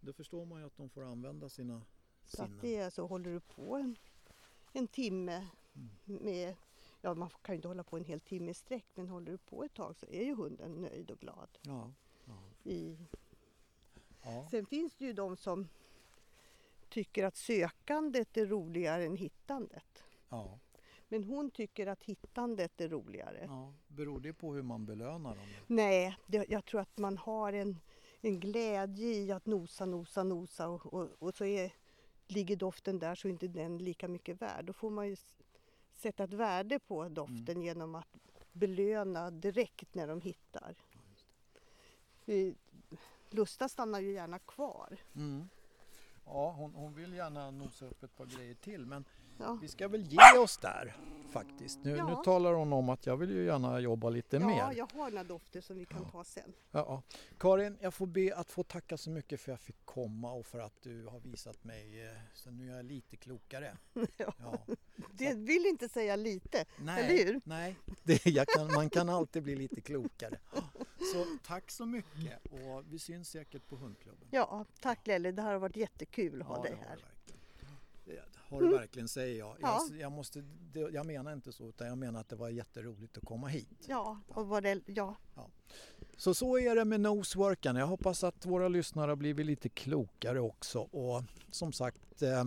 Då 0.00 0.12
förstår 0.12 0.44
man 0.44 0.60
ju 0.60 0.66
att 0.66 0.76
de 0.76 0.88
får 0.90 1.04
använda 1.04 1.48
sina 1.48 1.82
Så 2.24 2.42
att 2.42 2.48
sinnen. 2.48 2.60
det 2.62 2.76
är 2.76 2.90
så, 2.90 3.06
håller 3.06 3.30
du 3.30 3.40
på 3.40 3.76
en, 3.76 3.96
en 4.72 4.88
timme 4.88 5.46
Mm. 5.74 5.90
med, 6.24 6.56
ja 7.00 7.14
man 7.14 7.30
kan 7.42 7.52
ju 7.52 7.56
inte 7.56 7.68
hålla 7.68 7.84
på 7.84 7.96
en 7.96 8.04
hel 8.04 8.20
timme 8.20 8.50
i 8.50 8.54
sträck, 8.54 8.86
men 8.94 9.08
håller 9.08 9.32
du 9.32 9.38
på 9.38 9.64
ett 9.64 9.74
tag 9.74 9.96
så 9.96 10.06
är 10.06 10.24
ju 10.24 10.34
hunden 10.34 10.72
nöjd 10.72 11.10
och 11.10 11.18
glad. 11.18 11.58
Ja, 11.62 11.92
ja, 12.24 12.42
I, 12.70 12.98
ja. 14.22 14.48
Sen 14.50 14.66
finns 14.66 14.94
det 14.94 15.04
ju 15.04 15.12
de 15.12 15.36
som 15.36 15.68
tycker 16.96 17.24
att 17.24 17.36
sökandet 17.36 18.36
är 18.36 18.46
roligare 18.46 19.04
än 19.04 19.16
hittandet. 19.16 20.04
ja, 20.28 20.58
Men 21.08 21.24
hon 21.24 21.50
tycker 21.50 21.86
att 21.86 22.02
hittandet 22.02 22.80
är 22.80 22.88
roligare. 22.88 23.44
ja. 23.48 23.72
Beror 23.88 24.20
det 24.20 24.32
på 24.32 24.54
hur 24.54 24.62
man 24.62 24.86
belönar 24.86 25.36
dem? 25.36 25.46
Nej, 25.66 26.16
det, 26.26 26.46
jag 26.48 26.64
tror 26.64 26.80
att 26.80 26.98
man 26.98 27.18
har 27.18 27.52
en, 27.52 27.78
en 28.20 28.40
glädje 28.40 29.14
i 29.14 29.32
att 29.32 29.46
nosa, 29.46 29.86
nosa, 29.86 30.22
nosa 30.24 30.68
och, 30.68 30.94
och, 30.94 31.08
och 31.18 31.34
så 31.34 31.44
är, 31.44 31.72
ligger 32.26 32.56
doften 32.56 32.98
där 32.98 33.14
så 33.14 33.28
är 33.28 33.32
inte 33.32 33.48
den 33.48 33.78
lika 33.78 34.08
mycket 34.08 34.42
värd. 34.42 34.64
Då 34.64 34.72
får 34.72 34.90
man 34.90 35.08
ju 35.08 35.16
sätta 35.94 36.24
ett 36.24 36.32
värde 36.32 36.78
på 36.78 37.08
doften 37.08 37.62
genom 37.62 37.94
att 37.94 38.16
belöna 38.52 39.30
direkt 39.30 39.94
när 39.94 40.06
de 40.06 40.20
hittar. 40.20 40.74
Vi- 42.24 42.54
Lusta 43.30 43.68
stannar 43.68 44.00
ju 44.00 44.12
gärna 44.12 44.38
kvar. 44.38 44.96
Mm. 45.14 45.48
Ja, 46.26 46.54
hon, 46.58 46.74
hon 46.74 46.94
vill 46.94 47.12
gärna 47.14 47.50
nosa 47.50 47.86
upp 47.86 48.02
ett 48.02 48.16
par 48.16 48.26
grejer 48.26 48.54
till 48.54 48.86
men 48.86 49.04
Ja. 49.38 49.58
vi 49.62 49.68
ska 49.68 49.88
väl 49.88 50.02
ge 50.02 50.38
oss 50.38 50.56
där 50.58 50.96
faktiskt. 51.30 51.78
Nu, 51.84 51.96
Ja. 51.96 52.08
nu 52.08 52.16
talar 52.24 52.52
hon 52.52 52.72
om 52.72 52.88
att 52.88 53.06
jag 53.06 53.16
vill 53.16 53.30
ju 53.30 53.44
gärna 53.44 53.80
jobba 53.80 54.10
lite 54.10 54.36
Ja, 54.36 54.46
mer. 54.46 54.72
jag 54.76 54.88
har 54.94 55.10
några 55.10 55.24
dofter 55.24 55.60
som 55.60 55.76
vi 55.76 55.84
kan 55.86 56.10
ta 56.10 56.24
sen. 56.24 56.52
Ja, 56.70 56.78
ja. 56.88 57.02
Karin, 57.38 57.78
jag 57.80 57.94
får 57.94 58.06
be 58.06 58.36
att 58.36 58.50
få 58.50 58.62
tacka 58.62 58.96
så 58.96 59.10
mycket 59.10 59.40
för 59.40 59.52
att 59.52 59.58
jag 59.58 59.60
fick 59.60 59.84
komma 59.84 60.32
och 60.32 60.46
för 60.46 60.58
att 60.58 60.82
du 60.82 61.06
har 61.06 61.20
visat 61.20 61.64
mig, 61.64 62.06
eh, 62.06 62.12
så 62.34 62.50
nu 62.50 62.70
är 62.72 62.76
jag 62.76 62.84
lite 62.84 63.16
klokare. 63.16 63.76
Ja. 64.16 64.32
Ja. 64.38 64.58
Det 65.12 65.34
vill 65.34 65.66
inte 65.66 65.88
säga 65.88 66.16
lite, 66.16 66.64
Nej, 66.78 67.04
eller 67.16 67.24
hur? 67.32 67.40
nej 67.44 67.76
det, 68.04 68.48
kan, 68.54 68.66
man 68.74 68.90
kan 68.90 69.08
alltid 69.08 69.42
bli 69.42 69.56
lite 69.56 69.80
klokare. 69.80 70.38
Så 70.98 71.38
tack 71.46 71.70
så 71.70 71.86
mycket 71.86 72.46
och 72.50 72.84
vi 72.90 72.98
syns 72.98 73.28
säkert 73.30 73.68
på 73.68 73.76
hundklubben. 73.76 74.28
Ja, 74.30 74.64
tack 74.80 75.06
Lelle, 75.06 75.32
det 75.32 75.42
här 75.42 75.52
har 75.52 75.58
varit 75.58 75.76
jättekul 75.76 76.42
att 76.42 76.48
ha 76.48 76.62
dig 76.62 76.70
det 76.70 76.76
har 76.76 76.84
här. 76.84 76.98
det 78.04 78.38
har 78.48 78.62
det 78.62 78.68
verkligen 78.68 79.08
säger 79.08 79.38
jag. 79.38 79.56
Ja. 79.60 79.86
Jag, 79.90 80.00
jag, 80.00 80.12
måste, 80.12 80.44
det, 80.72 80.80
jag 80.80 81.06
menar 81.06 81.32
inte 81.32 81.52
så 81.52 81.68
utan 81.68 81.86
jag 81.86 81.98
menar 81.98 82.20
att 82.20 82.28
det 82.28 82.36
var 82.36 82.48
jätteroligt 82.48 83.18
att 83.18 83.24
komma 83.24 83.48
hit. 83.48 83.84
Ja, 83.86 84.20
och 84.28 84.46
vad 84.48 84.62
det, 84.62 84.80
ja, 84.86 85.16
Så 86.16 86.34
så 86.34 86.58
är 86.58 86.76
det 86.76 86.84
med 86.84 87.00
noseworken. 87.00 87.76
Jag 87.76 87.86
hoppas 87.86 88.24
att 88.24 88.46
våra 88.46 88.68
lyssnare 88.68 89.10
har 89.10 89.16
blivit 89.16 89.46
lite 89.46 89.68
klokare 89.68 90.40
också 90.40 90.80
och 90.80 91.22
som 91.50 91.72
sagt 91.72 92.22
eh, 92.22 92.44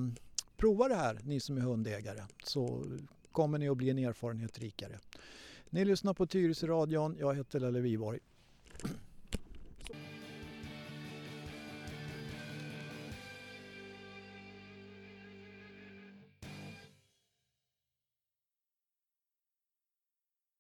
prova 0.58 0.88
det 0.88 0.96
här 0.96 1.20
ni 1.24 1.40
som 1.40 1.58
är 1.58 1.62
hundägare 1.62 2.24
så 2.44 2.86
kommer 3.32 3.58
ni 3.58 3.70
att 3.70 3.78
bli 3.78 3.90
en 3.90 4.00
erfarenhet 4.00 4.60
rikare. 4.60 5.00
Ni 5.70 5.86
lyssnar 5.86 6.14
på 6.14 6.28
Tyresö 6.28 6.68
radion. 6.68 7.16
Jag 7.20 7.36
heter 7.36 7.60
Lelle 7.60 7.80
Viborg. 7.80 8.20